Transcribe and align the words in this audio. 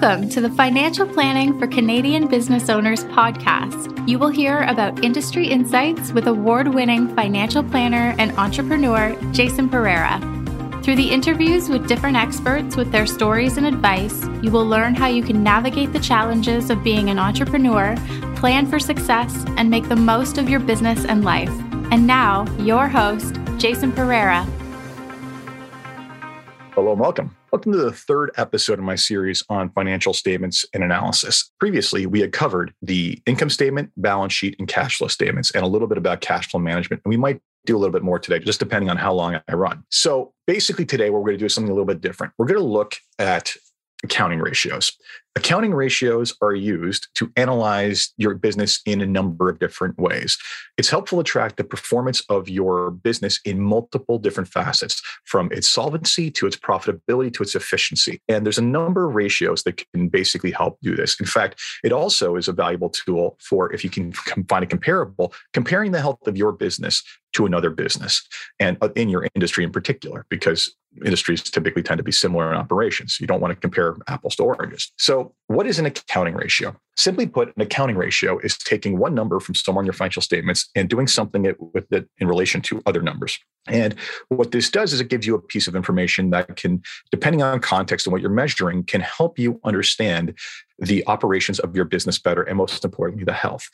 Welcome 0.00 0.30
to 0.30 0.40
the 0.40 0.48
Financial 0.48 1.06
Planning 1.06 1.58
for 1.58 1.66
Canadian 1.66 2.26
Business 2.26 2.70
Owners 2.70 3.04
podcast. 3.04 4.08
You 4.08 4.18
will 4.18 4.30
hear 4.30 4.62
about 4.62 5.04
industry 5.04 5.46
insights 5.46 6.10
with 6.12 6.26
award 6.26 6.68
winning 6.68 7.14
financial 7.14 7.62
planner 7.62 8.14
and 8.18 8.32
entrepreneur 8.38 9.14
Jason 9.32 9.68
Pereira. 9.68 10.18
Through 10.82 10.96
the 10.96 11.10
interviews 11.10 11.68
with 11.68 11.86
different 11.86 12.16
experts 12.16 12.76
with 12.76 12.90
their 12.90 13.06
stories 13.06 13.58
and 13.58 13.66
advice, 13.66 14.24
you 14.42 14.50
will 14.50 14.64
learn 14.64 14.94
how 14.94 15.06
you 15.06 15.22
can 15.22 15.42
navigate 15.42 15.92
the 15.92 16.00
challenges 16.00 16.70
of 16.70 16.82
being 16.82 17.10
an 17.10 17.18
entrepreneur, 17.18 17.94
plan 18.36 18.66
for 18.66 18.80
success, 18.80 19.44
and 19.58 19.68
make 19.68 19.86
the 19.90 19.96
most 19.96 20.38
of 20.38 20.48
your 20.48 20.60
business 20.60 21.04
and 21.04 21.24
life. 21.26 21.52
And 21.92 22.06
now, 22.06 22.46
your 22.56 22.88
host, 22.88 23.38
Jason 23.58 23.92
Pereira. 23.92 24.44
Hello 26.72 26.92
and 26.92 27.00
welcome. 27.00 27.36
Welcome 27.52 27.72
to 27.72 27.78
the 27.78 27.90
third 27.90 28.30
episode 28.36 28.78
of 28.78 28.84
my 28.84 28.94
series 28.94 29.42
on 29.48 29.70
financial 29.70 30.14
statements 30.14 30.64
and 30.72 30.84
analysis. 30.84 31.50
Previously, 31.58 32.06
we 32.06 32.20
had 32.20 32.32
covered 32.32 32.72
the 32.80 33.20
income 33.26 33.50
statement, 33.50 33.90
balance 33.96 34.32
sheet, 34.32 34.54
and 34.60 34.68
cash 34.68 34.98
flow 34.98 35.08
statements, 35.08 35.50
and 35.50 35.64
a 35.64 35.66
little 35.66 35.88
bit 35.88 35.98
about 35.98 36.20
cash 36.20 36.48
flow 36.48 36.60
management. 36.60 37.02
And 37.04 37.10
we 37.10 37.16
might 37.16 37.40
do 37.66 37.76
a 37.76 37.78
little 37.78 37.92
bit 37.92 38.04
more 38.04 38.20
today, 38.20 38.38
just 38.38 38.60
depending 38.60 38.88
on 38.88 38.96
how 38.96 39.12
long 39.12 39.40
I 39.48 39.54
run. 39.54 39.82
So 39.90 40.32
basically, 40.46 40.86
today, 40.86 41.10
what 41.10 41.22
we're 41.22 41.30
going 41.30 41.38
to 41.38 41.40
do 41.40 41.46
is 41.46 41.54
something 41.54 41.72
a 41.72 41.74
little 41.74 41.86
bit 41.86 42.00
different. 42.00 42.34
We're 42.38 42.46
going 42.46 42.60
to 42.60 42.64
look 42.64 42.94
at 43.18 43.56
accounting 44.02 44.40
ratios. 44.40 44.92
Accounting 45.36 45.72
ratios 45.72 46.34
are 46.42 46.54
used 46.54 47.08
to 47.14 47.30
analyze 47.36 48.12
your 48.16 48.34
business 48.34 48.80
in 48.84 49.00
a 49.00 49.06
number 49.06 49.48
of 49.48 49.60
different 49.60 49.96
ways. 49.96 50.36
It's 50.76 50.90
helpful 50.90 51.22
to 51.22 51.24
track 51.24 51.54
the 51.54 51.62
performance 51.62 52.20
of 52.28 52.48
your 52.48 52.90
business 52.90 53.38
in 53.44 53.60
multiple 53.60 54.18
different 54.18 54.48
facets, 54.48 55.00
from 55.24 55.52
its 55.52 55.68
solvency 55.68 56.32
to 56.32 56.46
its 56.46 56.56
profitability 56.56 57.32
to 57.34 57.44
its 57.44 57.54
efficiency. 57.54 58.20
And 58.28 58.44
there's 58.44 58.58
a 58.58 58.62
number 58.62 59.08
of 59.08 59.14
ratios 59.14 59.62
that 59.62 59.84
can 59.92 60.08
basically 60.08 60.50
help 60.50 60.78
do 60.82 60.96
this. 60.96 61.18
In 61.20 61.26
fact, 61.26 61.60
it 61.84 61.92
also 61.92 62.34
is 62.34 62.48
a 62.48 62.52
valuable 62.52 62.90
tool 62.90 63.38
for 63.40 63.72
if 63.72 63.84
you 63.84 63.90
can 63.90 64.12
find 64.12 64.64
a 64.64 64.66
comparable, 64.66 65.32
comparing 65.52 65.92
the 65.92 66.00
health 66.00 66.26
of 66.26 66.36
your 66.36 66.52
business 66.52 67.04
to 67.34 67.46
another 67.46 67.70
business 67.70 68.26
and 68.58 68.76
uh, 68.80 68.88
in 68.96 69.08
your 69.08 69.28
industry 69.36 69.62
in 69.62 69.70
particular, 69.70 70.26
because 70.28 70.74
industries 71.04 71.42
typically 71.42 71.82
tend 71.82 71.98
to 71.98 72.04
be 72.04 72.12
similar 72.12 72.50
in 72.50 72.58
operations. 72.58 73.18
You 73.20 73.26
don't 73.26 73.40
want 73.40 73.52
to 73.52 73.60
compare 73.60 73.96
apples 74.08 74.36
to 74.36 74.42
oranges. 74.42 74.92
So, 74.98 75.34
what 75.46 75.66
is 75.66 75.78
an 75.78 75.86
accounting 75.86 76.34
ratio? 76.34 76.76
Simply 76.96 77.26
put, 77.26 77.54
an 77.56 77.62
accounting 77.62 77.96
ratio 77.96 78.38
is 78.38 78.58
taking 78.58 78.98
one 78.98 79.14
number 79.14 79.40
from 79.40 79.54
somewhere 79.54 79.82
in 79.82 79.86
your 79.86 79.92
financial 79.92 80.22
statements 80.22 80.68
and 80.74 80.88
doing 80.88 81.06
something 81.06 81.54
with 81.72 81.90
it 81.92 82.08
in 82.18 82.28
relation 82.28 82.60
to 82.62 82.82
other 82.86 83.02
numbers. 83.02 83.38
And 83.68 83.94
what 84.28 84.50
this 84.50 84.70
does 84.70 84.92
is 84.92 85.00
it 85.00 85.08
gives 85.08 85.26
you 85.26 85.34
a 85.34 85.40
piece 85.40 85.66
of 85.66 85.74
information 85.74 86.30
that 86.30 86.56
can, 86.56 86.82
depending 87.10 87.42
on 87.42 87.60
context 87.60 88.06
and 88.06 88.12
what 88.12 88.20
you're 88.20 88.30
measuring, 88.30 88.84
can 88.84 89.00
help 89.00 89.38
you 89.38 89.60
understand 89.64 90.34
the 90.78 91.06
operations 91.06 91.58
of 91.60 91.76
your 91.76 91.84
business 91.84 92.18
better 92.18 92.42
and 92.42 92.56
most 92.56 92.84
importantly, 92.84 93.24
the 93.24 93.32
health. 93.32 93.68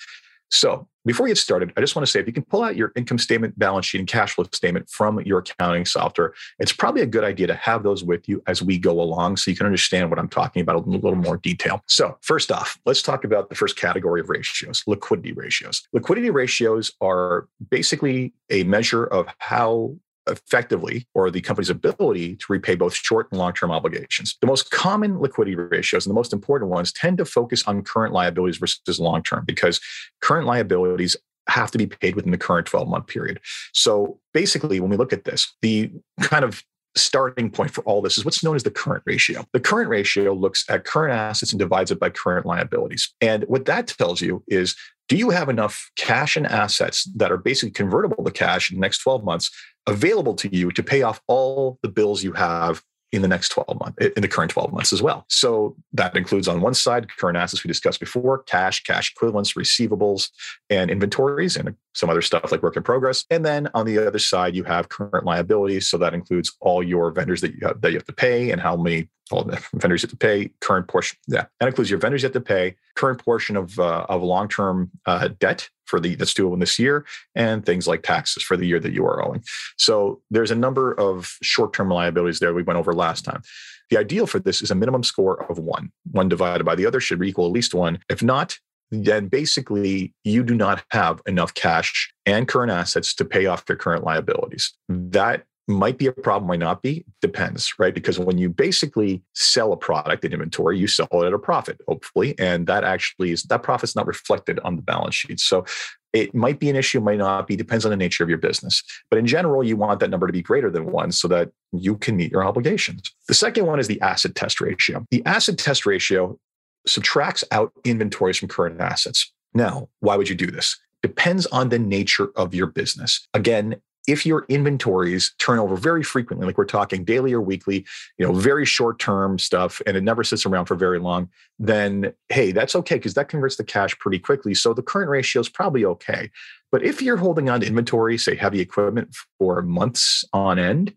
So 0.51 0.89
before 1.05 1.25
we 1.25 1.31
get 1.31 1.39
started, 1.39 1.73
I 1.77 1.81
just 1.81 1.95
want 1.95 2.05
to 2.05 2.11
say 2.11 2.19
if 2.19 2.27
you 2.27 2.33
can 2.33 2.45
pull 2.45 2.65
out 2.65 2.77
your 2.77 2.93
income 2.97 3.19
statement, 3.19 3.57
balance 3.59 3.87
sheet, 3.87 3.99
and 3.99 4.09
cash 4.09 4.35
flow 4.35 4.45
statement 4.53 4.91
from 4.91 5.21
your 5.21 5.39
accounting 5.39 5.85
software, 5.85 6.35
it's 6.59 6.73
probably 6.73 7.03
a 7.03 7.07
good 7.07 7.25
idea 7.25 7.47
to 7.47 7.55
have 7.55 7.85
those 7.85 8.03
with 8.03 8.29
you 8.29 8.43
as 8.47 8.61
we 8.63 8.77
go 8.79 9.01
along 9.01 9.37
so 9.37 9.51
you 9.51 9.57
can 9.57 9.67
understand 9.67 10.11
what 10.11 10.19
I'm 10.19 10.29
talking 10.29 10.63
about 10.63 10.85
in 10.85 10.93
a 10.93 10.97
little 10.97 11.15
more 11.15 11.37
detail. 11.37 11.83
So, 11.87 12.19
first 12.23 12.51
off, 12.51 12.79
let's 12.87 13.03
talk 13.03 13.25
about 13.25 13.49
the 13.49 13.55
first 13.55 13.77
category 13.77 14.21
of 14.21 14.29
ratios 14.29 14.83
liquidity 14.87 15.33
ratios. 15.33 15.87
Liquidity 15.93 16.31
ratios 16.31 16.93
are 17.01 17.49
basically 17.71 18.35
a 18.51 18.65
measure 18.65 19.05
of 19.05 19.27
how 19.39 19.97
effectively 20.29 21.07
or 21.15 21.31
the 21.31 21.41
company's 21.41 21.71
ability 21.71 22.37
to 22.37 22.47
repay 22.49 22.75
both 22.75 22.95
short 22.95 23.29
and 23.31 23.39
long 23.39 23.53
term 23.53 23.71
obligations. 23.71 24.37
The 24.41 24.47
most 24.47 24.71
common 24.71 25.21
liquidity 25.21 25.57
ratios 25.57 26.07
and 26.07 26.11
the 26.11 26.15
most 26.15 26.33
important 26.33 26.71
ones 26.71 26.93
tend 26.93 27.19
to 27.19 27.25
focus 27.25 27.63
on 27.67 27.83
current 27.83 28.13
liabilities 28.13 28.59
versus 28.59 29.01
long 29.01 29.23
term 29.23 29.45
because 29.47 29.81
current 30.21 30.47
liabilities 30.47 31.17
have 31.49 31.71
to 31.71 31.79
be 31.79 31.87
paid 31.87 32.17
within 32.17 32.33
the 32.33 32.39
current 32.39 32.67
12 32.67 32.89
month 32.89 33.07
period. 33.07 33.41
So 33.73 34.19
basically, 34.35 34.81
when 34.81 34.91
we 34.91 34.97
look 34.97 35.13
at 35.13 35.25
this, 35.25 35.55
the 35.63 35.93
kind 36.21 36.45
of 36.45 36.65
starting 36.97 37.51
point 37.51 37.71
for 37.71 37.83
all 37.83 38.03
this 38.03 38.19
is 38.19 38.25
what's 38.25 38.43
known 38.43 38.57
as 38.57 38.63
the 38.63 38.71
current 38.71 39.03
ratio. 39.07 39.45
The 39.53 39.61
current 39.61 39.91
ratio 39.91 40.33
looks 40.33 40.65
at 40.69 40.85
current 40.85 41.15
assets 41.15 41.53
and 41.53 41.59
divides 41.59 41.91
it 41.91 42.01
by 42.01 42.11
current 42.11 42.47
liabilities. 42.47 43.15
And 43.21 43.45
what 43.45 43.67
that 43.67 43.87
tells 43.87 44.21
you 44.21 44.43
is 44.49 44.75
do 45.09 45.17
you 45.17 45.31
have 45.31 45.49
enough 45.49 45.91
cash 45.97 46.37
and 46.37 46.47
assets 46.47 47.05
that 47.17 47.31
are 47.31 47.37
basically 47.37 47.71
convertible 47.71 48.25
to 48.25 48.31
cash 48.31 48.71
in 48.71 48.77
the 48.77 48.81
next 48.81 48.99
12 48.99 49.25
months 49.25 49.51
available 49.87 50.35
to 50.35 50.55
you 50.55 50.71
to 50.73 50.83
pay 50.83 51.03
off 51.03 51.21
all 51.29 51.79
the 51.83 51.89
bills 51.89 52.25
you 52.25 52.33
have 52.33 52.83
in 53.13 53.23
the 53.23 53.29
next 53.29 53.51
12 53.51 53.79
months, 53.79 54.07
in 54.17 54.23
the 54.23 54.29
current 54.29 54.51
12 54.51 54.73
months 54.73 54.93
as 54.93 55.03
well. 55.03 55.25
So 55.29 55.77
that 55.93 56.17
includes 56.17 56.49
on 56.49 56.61
one 56.61 56.75
side, 56.75 57.09
current 57.17 57.37
assets 57.37 57.63
we 57.63 57.69
discussed 57.69 58.01
before, 58.01 58.43
cash, 58.43 58.83
cash 58.83 59.13
equivalents, 59.15 59.53
receivables, 59.55 60.31
and 60.71 60.91
inventories, 60.91 61.57
and 61.57 61.75
some 61.95 62.11
other 62.11 62.23
stuff 62.23 62.51
like 62.51 62.63
work 62.63 62.77
in 62.77 62.83
progress. 62.83 63.25
And 63.31 63.45
then 63.45 63.69
on 63.75 63.87
the 63.87 63.99
other 63.99 64.19
side, 64.19 64.55
you 64.55 64.65
have 64.65 64.89
current 64.89 65.25
liabilities. 65.25 65.89
So 65.89 65.99
that 65.99 66.15
includes 66.15 66.57
all 66.61 66.83
your 66.83 67.11
vendors 67.13 67.41
that 67.43 67.55
you 67.55 67.67
have, 67.67 67.81
that 67.81 67.93
you 67.93 67.97
have 67.97 68.07
to 68.07 68.13
pay 68.13 68.51
and 68.51 68.61
how 68.61 68.77
many 68.77 69.09
all 69.31 69.45
the 69.45 69.63
vendors 69.75 70.03
you 70.03 70.07
have 70.07 70.11
to 70.11 70.17
pay, 70.17 70.51
current 70.61 70.89
portion. 70.89 71.19
Yeah, 71.27 71.47
that 71.61 71.67
includes 71.67 71.91
your 71.91 72.01
vendors 72.01 72.23
you 72.23 72.27
have 72.27 72.35
to 72.35 72.41
pay, 72.41 72.77
current 72.97 73.25
portion 73.25 73.57
of 73.57 73.79
uh, 73.79 74.07
of 74.09 74.23
long 74.23 74.49
term 74.49 74.91
uh, 75.07 75.29
debt 75.39 75.69
for 75.87 76.01
the 76.01 76.15
that's 76.15 76.35
due 76.35 76.53
in 76.53 76.61
this 76.61 76.79
year, 76.79 77.05
and 77.35 77.65
things 77.65 77.87
like 77.87 78.03
taxes 78.03 78.43
for 78.43 78.57
the 78.57 78.67
year 78.67 78.81
that 78.81 78.93
you 78.93 79.05
are 79.07 79.25
owing. 79.25 79.43
So 79.77 80.21
there's 80.31 80.51
a 80.51 80.57
number 80.57 80.93
of 80.95 81.37
short 81.43 81.73
term 81.73 81.89
liabilities 81.89 82.39
there 82.39 82.55
we 82.55 82.63
went 82.63 82.79
over 82.79 82.93
last 82.93 83.25
time. 83.25 83.43
The 83.91 83.99
ideal 83.99 84.27
for 84.27 84.39
this 84.39 84.63
is 84.63 84.71
a 84.71 84.75
minimum 84.75 85.05
score 85.05 85.45
of 85.51 85.59
one. 85.59 85.93
One 86.11 86.29
divided 86.29 86.65
by 86.65 86.75
the 86.75 86.87
other 86.87 87.01
should 87.01 87.23
equal 87.23 87.47
at 87.47 87.53
least 87.53 87.75
one. 87.75 88.01
If 88.09 88.23
not, 88.23 88.59
then 88.91 89.29
basically 89.29 90.15
you 90.25 90.43
do 90.43 90.55
not 90.55 90.85
have 90.91 91.21
enough 91.27 91.55
cash 91.55 92.13
and 92.25 92.49
current 92.49 92.73
assets 92.73 93.15
to 93.15 93.25
pay 93.25 93.47
off 93.47 93.65
your 93.69 93.77
current 93.77 94.05
liabilities. 94.05 94.73
That 94.89 95.45
might 95.69 95.99
be 95.99 96.07
a 96.07 96.13
problem, 96.13 96.49
might 96.49 96.61
not 96.61 96.83
be, 96.83 97.05
depends, 97.21 97.75
right? 97.79 97.95
Because 97.95 98.19
when 98.19 98.39
you 98.39 98.49
basically 98.49 99.23
sell 99.35 99.73
a 99.73 99.77
product 99.77 100.25
in 100.25 100.33
inventory, 100.33 100.79
you 100.79 100.87
sell 100.87 101.09
it 101.13 101.27
at 101.27 101.33
a 101.33 101.39
profit, 101.39 101.81
hopefully. 101.89 102.39
And 102.39 102.67
that 102.69 102.85
actually 102.85 103.33
is 103.33 103.43
that 103.45 103.63
profit's 103.63 103.97
not 103.97 104.07
reflected 104.07 104.61
on 104.61 104.77
the 104.77 104.83
balance 104.83 105.17
sheet. 105.17 105.41
So 105.41 105.65
it 106.13 106.35
might 106.35 106.61
be 106.61 106.71
an 106.71 106.77
issue, 106.77 107.01
might 107.01 107.19
not 107.19 107.47
be, 107.47 107.57
depends 107.57 107.85
on 107.85 107.91
the 107.91 107.97
nature 107.97 108.23
of 108.23 108.29
your 108.29 108.39
business. 108.39 108.83
But 109.11 109.19
in 109.19 109.27
general, 109.27 109.65
you 109.65 109.77
want 109.77 110.01
that 110.01 110.11
number 110.11 110.27
to 110.27 110.33
be 110.33 110.43
greater 110.43 110.71
than 110.71 110.87
one 110.87 111.13
so 111.13 111.29
that 111.29 111.51
you 111.73 111.97
can 111.97 112.17
meet 112.17 112.31
your 112.31 112.45
obligations. 112.45 113.13
The 113.29 113.35
second 113.35 113.67
one 113.67 113.81
is 113.81 113.89
the 113.89 114.01
acid 114.01 114.37
test 114.37 114.61
ratio. 114.61 115.05
The 115.11 115.23
acid 115.27 115.59
test 115.59 115.85
ratio 115.85 116.39
subtracts 116.87 117.45
out 117.51 117.73
inventories 117.85 118.39
from 118.39 118.49
current 118.49 118.81
assets. 118.81 119.33
Now, 119.53 119.89
why 120.01 120.17
would 120.17 120.29
you 120.29 120.37
do 120.37 120.51
this? 120.51 120.79
Depends 121.03 121.47
on 121.47 121.69
the 121.69 121.79
nature 121.79 122.31
of 122.37 122.55
your 122.55 122.67
business. 122.67 123.27
Again, 123.35 123.77
if 124.07 124.25
your 124.25 124.47
inventories 124.49 125.35
turn 125.39 125.59
over 125.59 125.77
very 125.77 126.03
frequently, 126.03 126.47
like 126.47 126.59
we're 126.59 126.65
talking 126.65 127.05
daily 127.05 127.33
or 127.33 127.41
weekly, 127.41 127.85
you 128.19 128.27
know, 128.27 128.33
very 128.33 128.65
short 128.65 128.99
term 128.99 129.39
stuff, 129.39 129.81
and 129.87 129.97
it 129.97 130.03
never 130.03 130.23
sits 130.23 130.47
around 130.47 130.67
for 130.67 130.77
very 130.77 130.99
long, 130.99 131.29
then 131.59 132.13
hey, 132.29 132.53
that's 132.53 132.77
okay 132.77 132.97
because 132.97 133.15
that 133.15 133.29
converts 133.29 133.57
the 133.57 133.65
cash 133.65 133.99
pretty 133.99 134.19
quickly. 134.19 134.55
So 134.55 134.73
the 134.73 134.83
current 134.83 135.11
ratio 135.11 135.41
is 135.41 135.49
probably 135.49 135.85
okay. 135.85 136.31
But 136.71 136.85
if 136.85 137.01
you're 137.01 137.17
holding 137.17 137.49
on 137.49 137.61
to 137.61 137.67
inventory, 137.67 138.19
say 138.19 138.37
heavy 138.37 138.61
equipment 138.61 139.15
for 139.39 139.63
months 139.63 140.25
on 140.33 140.59
end, 140.59 140.95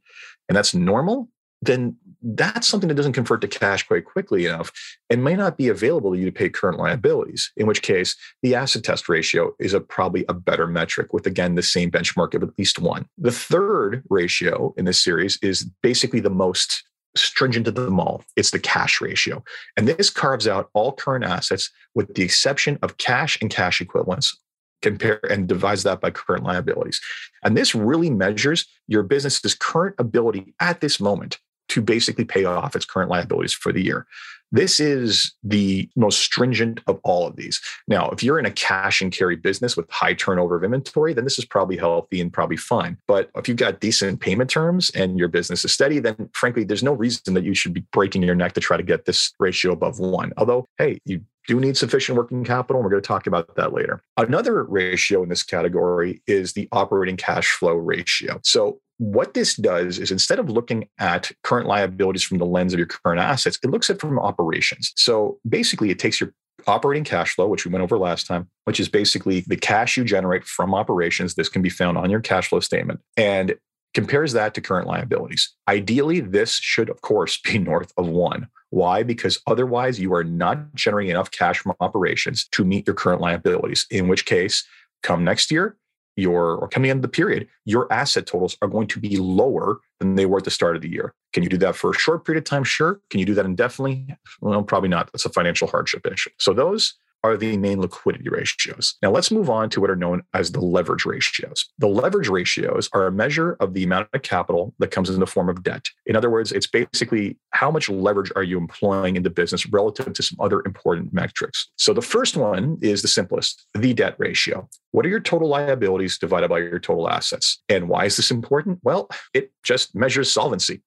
and 0.47 0.55
that's 0.55 0.73
normal, 0.73 1.29
then 1.61 1.95
that's 2.21 2.67
something 2.67 2.87
that 2.87 2.95
doesn't 2.95 3.13
convert 3.13 3.41
to 3.41 3.47
cash 3.47 3.87
quite 3.87 4.05
quickly 4.05 4.45
enough 4.45 4.71
and 5.09 5.23
may 5.23 5.35
not 5.35 5.57
be 5.57 5.69
available 5.69 6.11
to 6.11 6.19
you 6.19 6.25
to 6.25 6.31
pay 6.31 6.49
current 6.49 6.77
liabilities, 6.77 7.51
in 7.55 7.65
which 7.65 7.81
case 7.81 8.15
the 8.41 8.55
acid 8.55 8.83
test 8.83 9.07
ratio 9.07 9.53
is 9.59 9.73
a, 9.73 9.79
probably 9.79 10.25
a 10.27 10.33
better 10.33 10.67
metric 10.67 11.13
with, 11.13 11.25
again, 11.25 11.55
the 11.55 11.63
same 11.63 11.89
benchmark 11.89 12.33
of 12.33 12.43
at 12.43 12.57
least 12.57 12.79
one. 12.79 13.07
The 13.17 13.31
third 13.31 14.03
ratio 14.09 14.73
in 14.77 14.85
this 14.85 15.01
series 15.01 15.39
is 15.41 15.69
basically 15.81 16.19
the 16.19 16.29
most 16.29 16.83
stringent 17.15 17.67
of 17.67 17.75
them 17.75 17.99
all. 17.99 18.23
It's 18.35 18.51
the 18.51 18.59
cash 18.59 19.01
ratio. 19.01 19.43
And 19.77 19.87
this 19.87 20.09
carves 20.09 20.47
out 20.47 20.69
all 20.73 20.91
current 20.91 21.25
assets 21.25 21.69
with 21.95 22.13
the 22.13 22.23
exception 22.23 22.77
of 22.81 22.97
cash 22.97 23.37
and 23.41 23.49
cash 23.49 23.81
equivalents 23.81 24.37
compare 24.81 25.19
and 25.29 25.47
divides 25.47 25.83
that 25.83 25.99
by 25.99 26.11
current 26.11 26.43
liabilities. 26.43 27.01
And 27.43 27.57
this 27.57 27.75
really 27.75 28.09
measures 28.09 28.65
your 28.87 29.03
business's 29.03 29.53
current 29.55 29.95
ability 29.99 30.53
at 30.59 30.79
this 30.81 30.99
moment 30.99 31.37
to 31.69 31.81
basically 31.81 32.25
pay 32.25 32.45
off 32.45 32.75
its 32.75 32.85
current 32.85 33.09
liabilities 33.09 33.53
for 33.53 33.71
the 33.71 33.83
year. 33.83 34.05
This 34.51 34.79
is 34.79 35.35
the 35.43 35.87
most 35.95 36.21
stringent 36.21 36.79
of 36.87 36.99
all 37.03 37.27
of 37.27 37.35
these. 37.35 37.61
Now, 37.87 38.09
if 38.09 38.23
you're 38.23 38.39
in 38.39 38.47
a 38.47 38.51
cash 38.51 38.99
and 38.99 39.11
carry 39.11 39.35
business 39.35 39.77
with 39.77 39.89
high 39.91 40.15
turnover 40.15 40.55
of 40.55 40.63
inventory, 40.63 41.13
then 41.13 41.23
this 41.23 41.37
is 41.37 41.45
probably 41.45 41.77
healthy 41.77 42.19
and 42.19 42.33
probably 42.33 42.57
fine. 42.57 42.97
But 43.07 43.29
if 43.35 43.47
you've 43.47 43.57
got 43.57 43.79
decent 43.79 44.21
payment 44.21 44.49
terms 44.49 44.89
and 44.91 45.19
your 45.19 45.27
business 45.27 45.63
is 45.63 45.71
steady, 45.71 45.99
then 45.99 46.29
frankly, 46.33 46.63
there's 46.63 46.81
no 46.81 46.93
reason 46.93 47.35
that 47.35 47.43
you 47.43 47.53
should 47.53 47.73
be 47.73 47.85
breaking 47.91 48.23
your 48.23 48.33
neck 48.33 48.53
to 48.53 48.59
try 48.59 48.75
to 48.75 48.81
get 48.81 49.05
this 49.05 49.33
ratio 49.39 49.71
above 49.71 49.99
one. 49.99 50.33
Although, 50.37 50.65
hey, 50.79 50.97
you 51.05 51.21
do 51.47 51.59
need 51.59 51.77
sufficient 51.77 52.17
working 52.17 52.43
capital. 52.43 52.79
And 52.79 52.85
we're 52.85 52.91
going 52.91 53.01
to 53.01 53.07
talk 53.07 53.27
about 53.27 53.55
that 53.55 53.73
later. 53.73 54.01
Another 54.17 54.63
ratio 54.63 55.23
in 55.23 55.29
this 55.29 55.43
category 55.43 56.21
is 56.27 56.53
the 56.53 56.67
operating 56.71 57.17
cash 57.17 57.51
flow 57.51 57.73
ratio. 57.73 58.39
So 58.43 58.79
what 58.99 59.33
this 59.33 59.55
does 59.55 59.97
is 59.97 60.11
instead 60.11 60.39
of 60.39 60.49
looking 60.49 60.89
at 60.99 61.31
current 61.43 61.67
liabilities 61.67 62.21
from 62.21 62.37
the 62.37 62.45
lens 62.45 62.73
of 62.73 62.79
your 62.79 62.87
current 62.87 63.19
assets, 63.19 63.57
it 63.63 63.69
looks 63.69 63.89
at 63.89 63.99
from 63.99 64.19
operations. 64.19 64.91
So 64.97 65.39
basically, 65.47 65.89
it 65.89 65.99
takes 65.99 66.19
your 66.19 66.33
operating 66.67 67.05
cash 67.05 67.33
flow, 67.33 67.47
which 67.47 67.65
we 67.65 67.71
went 67.71 67.81
over 67.81 67.97
last 67.97 68.27
time, 68.27 68.49
which 68.65 68.77
is 68.77 68.89
basically 68.89 69.45
the 69.47 69.55
cash 69.55 69.95
you 69.95 70.03
generate 70.03 70.43
from 70.43 70.75
operations. 70.75 71.35
This 71.35 71.47
can 71.47 71.61
be 71.61 71.69
found 71.69 71.97
on 71.97 72.09
your 72.09 72.19
cash 72.19 72.49
flow 72.49 72.59
statement 72.59 72.99
and 73.15 73.55
compares 73.93 74.33
that 74.33 74.53
to 74.53 74.61
current 74.61 74.85
liabilities. 74.85 75.55
Ideally, 75.69 76.19
this 76.19 76.55
should, 76.55 76.89
of 76.89 77.01
course, 77.01 77.39
be 77.41 77.57
north 77.57 77.93
of 77.97 78.07
one. 78.09 78.49
Why? 78.69 79.03
Because 79.03 79.39
otherwise, 79.47 79.99
you 79.99 80.13
are 80.13 80.25
not 80.25 80.75
generating 80.75 81.11
enough 81.11 81.31
cash 81.31 81.59
from 81.59 81.73
operations 81.79 82.47
to 82.51 82.65
meet 82.65 82.85
your 82.85 82.95
current 82.95 83.21
liabilities, 83.21 83.87
in 83.89 84.09
which 84.09 84.25
case, 84.25 84.65
come 85.01 85.23
next 85.23 85.49
year, 85.49 85.77
your 86.19 86.55
or 86.55 86.67
coming 86.67 86.91
into 86.91 87.01
the 87.01 87.07
period, 87.07 87.47
your 87.65 87.91
asset 87.91 88.25
totals 88.27 88.57
are 88.61 88.67
going 88.67 88.87
to 88.87 88.99
be 88.99 89.17
lower 89.17 89.79
than 89.99 90.15
they 90.15 90.25
were 90.25 90.37
at 90.37 90.43
the 90.43 90.51
start 90.51 90.75
of 90.75 90.81
the 90.81 90.89
year. 90.89 91.13
Can 91.33 91.43
you 91.43 91.49
do 91.49 91.57
that 91.57 91.75
for 91.75 91.91
a 91.91 91.93
short 91.93 92.25
period 92.25 92.39
of 92.39 92.45
time? 92.45 92.63
Sure. 92.63 92.99
Can 93.09 93.19
you 93.19 93.25
do 93.25 93.33
that 93.35 93.45
indefinitely? 93.45 94.07
Well, 94.41 94.63
probably 94.63 94.89
not. 94.89 95.11
That's 95.11 95.25
a 95.25 95.29
financial 95.29 95.67
hardship 95.67 96.05
issue. 96.07 96.31
So 96.37 96.53
those 96.53 96.95
are 97.23 97.37
the 97.37 97.57
main 97.57 97.81
liquidity 97.81 98.29
ratios. 98.29 98.95
Now 99.01 99.11
let's 99.11 99.31
move 99.31 99.49
on 99.49 99.69
to 99.71 99.81
what 99.81 99.89
are 99.89 99.95
known 99.95 100.23
as 100.33 100.51
the 100.51 100.61
leverage 100.61 101.05
ratios. 101.05 101.65
The 101.77 101.87
leverage 101.87 102.29
ratios 102.29 102.89
are 102.93 103.07
a 103.07 103.11
measure 103.11 103.57
of 103.59 103.73
the 103.73 103.83
amount 103.83 104.09
of 104.13 104.21
capital 104.21 104.73
that 104.79 104.91
comes 104.91 105.09
in 105.09 105.19
the 105.19 105.27
form 105.27 105.49
of 105.49 105.63
debt. 105.63 105.85
In 106.05 106.15
other 106.15 106.29
words, 106.29 106.51
it's 106.51 106.67
basically 106.67 107.37
how 107.51 107.71
much 107.71 107.89
leverage 107.89 108.31
are 108.35 108.43
you 108.43 108.57
employing 108.57 109.15
in 109.15 109.23
the 109.23 109.29
business 109.29 109.65
relative 109.67 110.13
to 110.13 110.23
some 110.23 110.37
other 110.39 110.61
important 110.65 111.13
metrics. 111.13 111.69
So 111.75 111.93
the 111.93 112.01
first 112.01 112.37
one 112.37 112.77
is 112.81 113.01
the 113.01 113.07
simplest, 113.07 113.65
the 113.73 113.93
debt 113.93 114.15
ratio. 114.17 114.67
What 114.91 115.05
are 115.05 115.09
your 115.09 115.19
total 115.19 115.49
liabilities 115.49 116.17
divided 116.17 116.49
by 116.49 116.59
your 116.59 116.79
total 116.79 117.09
assets? 117.09 117.61
And 117.69 117.89
why 117.89 118.05
is 118.05 118.17
this 118.17 118.31
important? 118.31 118.79
Well, 118.83 119.09
it 119.33 119.51
just 119.63 119.95
measures 119.95 120.31
solvency. 120.31 120.81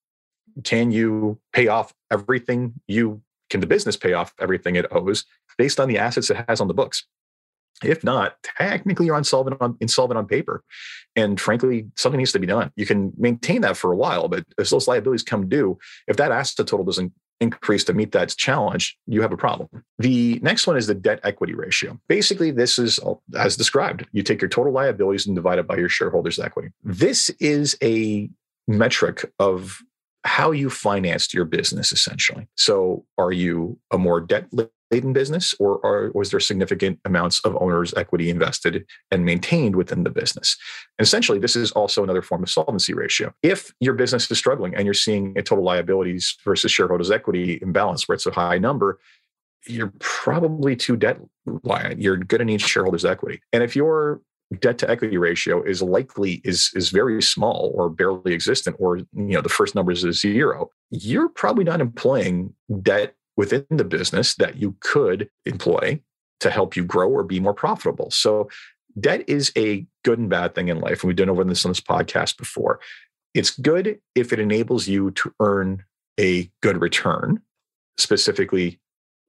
Can 0.64 0.90
you 0.90 1.38
pay 1.52 1.68
off 1.68 1.92
everything 2.10 2.74
you 2.86 3.22
can 3.52 3.60
the 3.60 3.66
business 3.66 3.98
pay 3.98 4.14
off 4.14 4.32
everything 4.40 4.76
it 4.76 4.86
owes 4.90 5.24
based 5.58 5.80
on 5.80 5.88
the 5.88 5.98
assets 5.98 6.30
it 6.30 6.44
has 6.48 6.60
on 6.60 6.68
the 6.68 6.74
books? 6.74 7.06
If 7.82 8.04
not, 8.04 8.36
technically 8.42 9.06
you're 9.06 9.18
insolvent 9.18 9.56
on, 9.60 9.76
insolvent 9.80 10.16
on 10.16 10.26
paper. 10.26 10.62
And 11.16 11.40
frankly, 11.40 11.86
something 11.96 12.18
needs 12.18 12.32
to 12.32 12.38
be 12.38 12.46
done. 12.46 12.70
You 12.76 12.86
can 12.86 13.12
maintain 13.16 13.62
that 13.62 13.76
for 13.76 13.92
a 13.92 13.96
while, 13.96 14.28
but 14.28 14.44
as 14.58 14.70
those 14.70 14.86
liabilities 14.88 15.22
come 15.22 15.48
due, 15.48 15.78
if 16.06 16.16
that 16.16 16.32
asset 16.32 16.66
total 16.66 16.84
doesn't 16.84 17.12
increase 17.40 17.82
to 17.84 17.92
meet 17.92 18.12
that 18.12 18.34
challenge, 18.36 18.96
you 19.06 19.20
have 19.20 19.32
a 19.32 19.36
problem. 19.36 19.68
The 19.98 20.38
next 20.42 20.66
one 20.66 20.76
is 20.76 20.86
the 20.86 20.94
debt 20.94 21.20
equity 21.24 21.54
ratio. 21.54 21.98
Basically, 22.08 22.52
this 22.52 22.78
is 22.78 23.00
as 23.36 23.56
described. 23.56 24.06
You 24.12 24.22
take 24.22 24.40
your 24.40 24.48
total 24.48 24.72
liabilities 24.72 25.26
and 25.26 25.34
divide 25.34 25.58
it 25.58 25.66
by 25.66 25.76
your 25.76 25.88
shareholders' 25.88 26.38
equity. 26.38 26.68
This 26.84 27.30
is 27.40 27.76
a 27.82 28.30
metric 28.68 29.30
of 29.40 29.80
how 30.24 30.52
you 30.52 30.70
financed 30.70 31.34
your 31.34 31.44
business 31.44 31.90
essentially. 31.90 32.46
So, 32.56 33.04
are 33.18 33.32
you 33.32 33.78
a 33.90 33.98
more 33.98 34.20
debt 34.20 34.46
laden 34.92 35.12
business, 35.12 35.54
or 35.58 35.84
are, 35.84 36.12
was 36.14 36.30
there 36.30 36.40
significant 36.40 37.00
amounts 37.04 37.40
of 37.44 37.56
owners' 37.60 37.94
equity 37.94 38.30
invested 38.30 38.84
and 39.10 39.24
maintained 39.24 39.74
within 39.74 40.04
the 40.04 40.10
business? 40.10 40.56
And 40.98 41.04
essentially, 41.04 41.38
this 41.38 41.56
is 41.56 41.72
also 41.72 42.02
another 42.02 42.22
form 42.22 42.42
of 42.42 42.50
solvency 42.50 42.92
ratio. 42.92 43.32
If 43.42 43.72
your 43.80 43.94
business 43.94 44.30
is 44.30 44.38
struggling 44.38 44.74
and 44.74 44.84
you're 44.84 44.94
seeing 44.94 45.36
a 45.36 45.42
total 45.42 45.64
liabilities 45.64 46.36
versus 46.44 46.70
shareholders' 46.70 47.10
equity 47.10 47.58
imbalance 47.62 48.06
where 48.06 48.14
it's 48.14 48.26
a 48.26 48.30
high 48.30 48.58
number, 48.58 49.00
you're 49.66 49.92
probably 50.00 50.76
too 50.76 50.96
debt 50.96 51.18
liant. 51.62 52.00
You're 52.00 52.16
going 52.16 52.40
to 52.40 52.44
need 52.44 52.60
shareholders' 52.60 53.04
equity. 53.04 53.40
And 53.52 53.62
if 53.62 53.74
you're 53.74 54.20
debt 54.60 54.76
to 54.78 54.90
equity 54.90 55.16
ratio 55.16 55.62
is 55.62 55.80
likely 55.80 56.42
is 56.44 56.70
is 56.74 56.90
very 56.90 57.22
small 57.22 57.72
or 57.74 57.88
barely 57.88 58.34
existent 58.34 58.76
or 58.78 58.98
you 58.98 59.06
know 59.14 59.40
the 59.40 59.48
first 59.48 59.74
number 59.74 59.90
is 59.92 60.00
zero 60.12 60.70
you're 60.90 61.30
probably 61.30 61.64
not 61.64 61.80
employing 61.80 62.52
debt 62.82 63.14
within 63.36 63.66
the 63.70 63.84
business 63.84 64.34
that 64.36 64.56
you 64.56 64.76
could 64.80 65.28
employ 65.46 66.00
to 66.40 66.50
help 66.50 66.76
you 66.76 66.84
grow 66.84 67.08
or 67.08 67.22
be 67.22 67.40
more 67.40 67.54
profitable. 67.54 68.10
So 68.10 68.48
debt 68.98 69.24
is 69.26 69.52
a 69.56 69.86
good 70.04 70.18
and 70.18 70.28
bad 70.28 70.54
thing 70.54 70.68
in 70.68 70.80
life 70.80 71.02
and 71.02 71.08
we've 71.08 71.16
done 71.16 71.30
over 71.30 71.44
this 71.44 71.64
on 71.64 71.70
this 71.70 71.80
podcast 71.80 72.36
before. 72.36 72.80
It's 73.34 73.50
good 73.50 74.00
if 74.14 74.32
it 74.32 74.38
enables 74.38 74.88
you 74.88 75.12
to 75.12 75.32
earn 75.40 75.84
a 76.20 76.50
good 76.62 76.80
return 76.80 77.40
specifically 77.98 78.80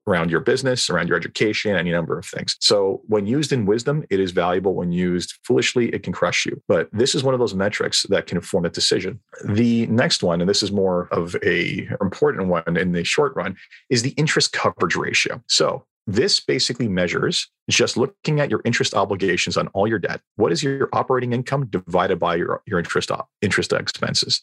around 0.08 0.30
your 0.30 0.42
business, 0.42 0.90
around 0.90 1.08
your 1.08 1.18
education, 1.18 1.76
any 1.76 1.92
number 1.92 2.18
of 2.18 2.26
things. 2.26 2.58
So 2.60 3.02
when 3.08 3.26
used 3.26 3.52
in 3.52 3.66
wisdom, 3.66 4.04
it 4.10 4.20
is 4.20 4.32
valuable. 4.32 4.74
When 4.74 4.92
used 4.92 5.40
foolishly, 5.44 5.90
it 5.90 6.04
can 6.04 6.14
crush 6.14 6.46
you. 6.46 6.62
But 6.68 6.90
this 6.92 7.16
is 7.16 7.24
one 7.24 7.34
of 7.34 7.40
those 7.40 7.54
metrics 7.54 8.04
that 8.10 8.28
can 8.28 8.38
inform 8.38 8.66
a 8.66 8.70
decision. 8.70 9.20
The 9.46 9.88
next 9.88 10.24
one, 10.24 10.42
and 10.42 10.50
this 10.50 10.64
is 10.64 10.72
more 10.72 11.08
of 11.12 11.36
a 11.44 11.88
important 12.02 12.48
one 12.48 12.78
in 12.78 12.92
the 12.92 13.04
short 13.04 13.36
run, 13.36 13.56
is 13.90 14.02
the 14.02 14.12
interest 14.12 14.52
coverage 14.52 14.96
ratio. 14.96 15.42
So 15.48 15.86
this 16.06 16.40
basically 16.40 16.90
measures 16.90 17.50
just 17.70 17.96
looking 17.96 18.42
at 18.42 18.50
your 18.50 18.62
interest 18.66 18.94
obligations 18.94 19.56
on 19.56 19.68
all 19.70 19.88
your 19.88 20.00
debt. 20.00 20.20
What 20.36 20.52
is 20.52 20.62
your 20.62 20.90
operating 20.92 21.32
income 21.32 21.68
divided 21.68 22.20
by 22.20 22.36
your, 22.36 22.62
your 22.66 22.80
interest, 22.80 23.10
uh, 23.10 23.22
interest 23.42 23.72
expenses? 23.72 24.42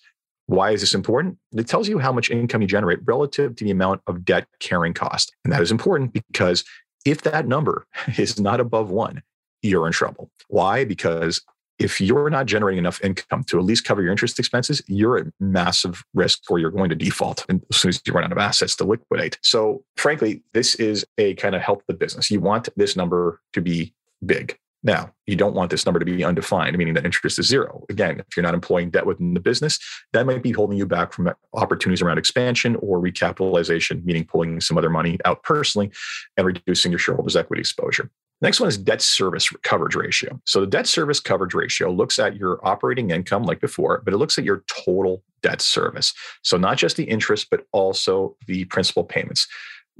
Why 0.50 0.72
is 0.72 0.80
this 0.80 0.94
important? 0.94 1.38
It 1.56 1.68
tells 1.68 1.88
you 1.88 2.00
how 2.00 2.10
much 2.10 2.28
income 2.28 2.60
you 2.60 2.66
generate 2.66 2.98
relative 3.04 3.54
to 3.54 3.64
the 3.64 3.70
amount 3.70 4.00
of 4.08 4.24
debt 4.24 4.48
carrying 4.58 4.94
cost. 4.94 5.32
And 5.44 5.52
that 5.52 5.62
is 5.62 5.70
important 5.70 6.12
because 6.12 6.64
if 7.06 7.22
that 7.22 7.46
number 7.46 7.86
is 8.18 8.40
not 8.40 8.58
above 8.58 8.90
one, 8.90 9.22
you're 9.62 9.86
in 9.86 9.92
trouble. 9.92 10.28
Why? 10.48 10.84
Because 10.84 11.40
if 11.78 12.00
you're 12.00 12.28
not 12.30 12.46
generating 12.46 12.78
enough 12.78 13.00
income 13.04 13.44
to 13.44 13.60
at 13.60 13.64
least 13.64 13.84
cover 13.84 14.02
your 14.02 14.10
interest 14.10 14.40
expenses, 14.40 14.82
you're 14.88 15.18
at 15.18 15.26
massive 15.38 16.02
risk 16.14 16.40
or 16.50 16.58
you're 16.58 16.72
going 16.72 16.90
to 16.90 16.96
default 16.96 17.46
as 17.70 17.76
soon 17.76 17.90
as 17.90 18.02
you 18.04 18.12
run 18.12 18.24
out 18.24 18.32
of 18.32 18.38
assets 18.38 18.74
to 18.76 18.84
liquidate. 18.84 19.38
So, 19.42 19.84
frankly, 19.96 20.42
this 20.52 20.74
is 20.74 21.06
a 21.16 21.34
kind 21.34 21.54
of 21.54 21.62
help 21.62 21.84
the 21.86 21.94
business. 21.94 22.28
You 22.28 22.40
want 22.40 22.68
this 22.76 22.96
number 22.96 23.40
to 23.52 23.60
be 23.60 23.94
big. 24.26 24.58
Now, 24.82 25.12
you 25.26 25.36
don't 25.36 25.54
want 25.54 25.70
this 25.70 25.84
number 25.84 25.98
to 25.98 26.06
be 26.06 26.24
undefined, 26.24 26.76
meaning 26.78 26.94
that 26.94 27.04
interest 27.04 27.38
is 27.38 27.46
zero. 27.46 27.84
Again, 27.90 28.20
if 28.20 28.36
you're 28.36 28.42
not 28.42 28.54
employing 28.54 28.90
debt 28.90 29.04
within 29.04 29.34
the 29.34 29.40
business, 29.40 29.78
that 30.12 30.24
might 30.24 30.42
be 30.42 30.52
holding 30.52 30.78
you 30.78 30.86
back 30.86 31.12
from 31.12 31.30
opportunities 31.52 32.00
around 32.00 32.18
expansion 32.18 32.76
or 32.76 32.98
recapitalization, 32.98 34.02
meaning 34.04 34.24
pulling 34.24 34.60
some 34.60 34.78
other 34.78 34.88
money 34.88 35.18
out 35.24 35.42
personally 35.42 35.90
and 36.36 36.46
reducing 36.46 36.90
your 36.90 36.98
shareholders' 36.98 37.36
equity 37.36 37.60
exposure. 37.60 38.10
Next 38.42 38.58
one 38.58 38.70
is 38.70 38.78
debt 38.78 39.02
service 39.02 39.50
coverage 39.62 39.94
ratio. 39.94 40.40
So 40.46 40.60
the 40.60 40.66
debt 40.66 40.86
service 40.86 41.20
coverage 41.20 41.52
ratio 41.52 41.90
looks 41.90 42.18
at 42.18 42.36
your 42.36 42.58
operating 42.66 43.10
income 43.10 43.42
like 43.42 43.60
before, 43.60 44.00
but 44.02 44.14
it 44.14 44.16
looks 44.16 44.38
at 44.38 44.44
your 44.44 44.64
total 44.66 45.22
debt 45.42 45.60
service. 45.60 46.14
So 46.42 46.56
not 46.56 46.78
just 46.78 46.96
the 46.96 47.04
interest, 47.04 47.48
but 47.50 47.66
also 47.72 48.36
the 48.46 48.64
principal 48.66 49.04
payments 49.04 49.46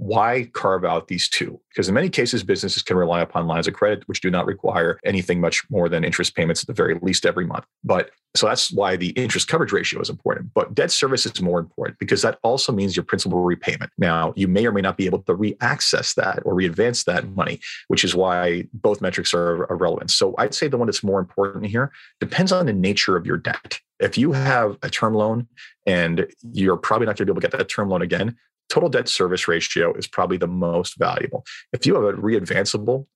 why 0.00 0.48
carve 0.54 0.82
out 0.82 1.08
these 1.08 1.28
two? 1.28 1.60
Because 1.68 1.86
in 1.88 1.94
many 1.94 2.08
cases, 2.08 2.42
businesses 2.42 2.82
can 2.82 2.96
rely 2.96 3.20
upon 3.20 3.46
lines 3.46 3.68
of 3.68 3.74
credit, 3.74 4.02
which 4.08 4.22
do 4.22 4.30
not 4.30 4.46
require 4.46 4.98
anything 5.04 5.42
much 5.42 5.62
more 5.70 5.90
than 5.90 6.04
interest 6.04 6.34
payments 6.34 6.62
at 6.62 6.68
the 6.68 6.72
very 6.72 6.98
least 7.02 7.26
every 7.26 7.46
month. 7.46 7.66
But 7.84 8.10
so 8.34 8.46
that's 8.46 8.72
why 8.72 8.96
the 8.96 9.10
interest 9.10 9.46
coverage 9.48 9.72
ratio 9.72 10.00
is 10.00 10.08
important. 10.08 10.52
But 10.54 10.74
debt 10.74 10.90
service 10.90 11.26
is 11.26 11.42
more 11.42 11.58
important 11.58 11.98
because 11.98 12.22
that 12.22 12.38
also 12.42 12.72
means 12.72 12.96
your 12.96 13.04
principal 13.04 13.42
repayment. 13.42 13.90
Now, 13.98 14.32
you 14.36 14.48
may 14.48 14.66
or 14.66 14.72
may 14.72 14.80
not 14.80 14.96
be 14.96 15.04
able 15.04 15.22
to 15.24 15.34
re-access 15.34 16.14
that 16.14 16.40
or 16.46 16.54
re-advance 16.54 17.04
that 17.04 17.28
money, 17.36 17.60
which 17.88 18.02
is 18.02 18.14
why 18.14 18.64
both 18.72 19.02
metrics 19.02 19.34
are, 19.34 19.66
relevant. 19.70 20.10
So 20.10 20.34
I'd 20.38 20.54
say 20.54 20.68
the 20.68 20.78
one 20.78 20.86
that's 20.86 21.04
more 21.04 21.20
important 21.20 21.66
here 21.66 21.92
depends 22.20 22.52
on 22.52 22.66
the 22.66 22.72
nature 22.72 23.16
of 23.16 23.26
your 23.26 23.36
debt. 23.36 23.80
If 23.98 24.16
you 24.16 24.32
have 24.32 24.78
a 24.82 24.88
term 24.88 25.14
loan 25.14 25.46
and 25.86 26.26
you're 26.52 26.76
probably 26.76 27.06
not 27.06 27.16
going 27.16 27.26
to 27.26 27.26
be 27.26 27.32
able 27.32 27.40
to 27.42 27.48
get 27.48 27.58
that 27.58 27.68
term 27.68 27.88
loan 27.90 28.02
again, 28.02 28.36
total 28.70 28.88
debt 28.88 29.08
service 29.08 29.48
ratio 29.48 29.92
is 29.94 30.06
probably 30.06 30.36
the 30.36 30.46
most 30.46 30.98
valuable. 30.98 31.44
If 31.72 31.86
you 31.86 31.94
have 31.94 32.04
a 32.04 32.12
readvanceable 32.12 33.06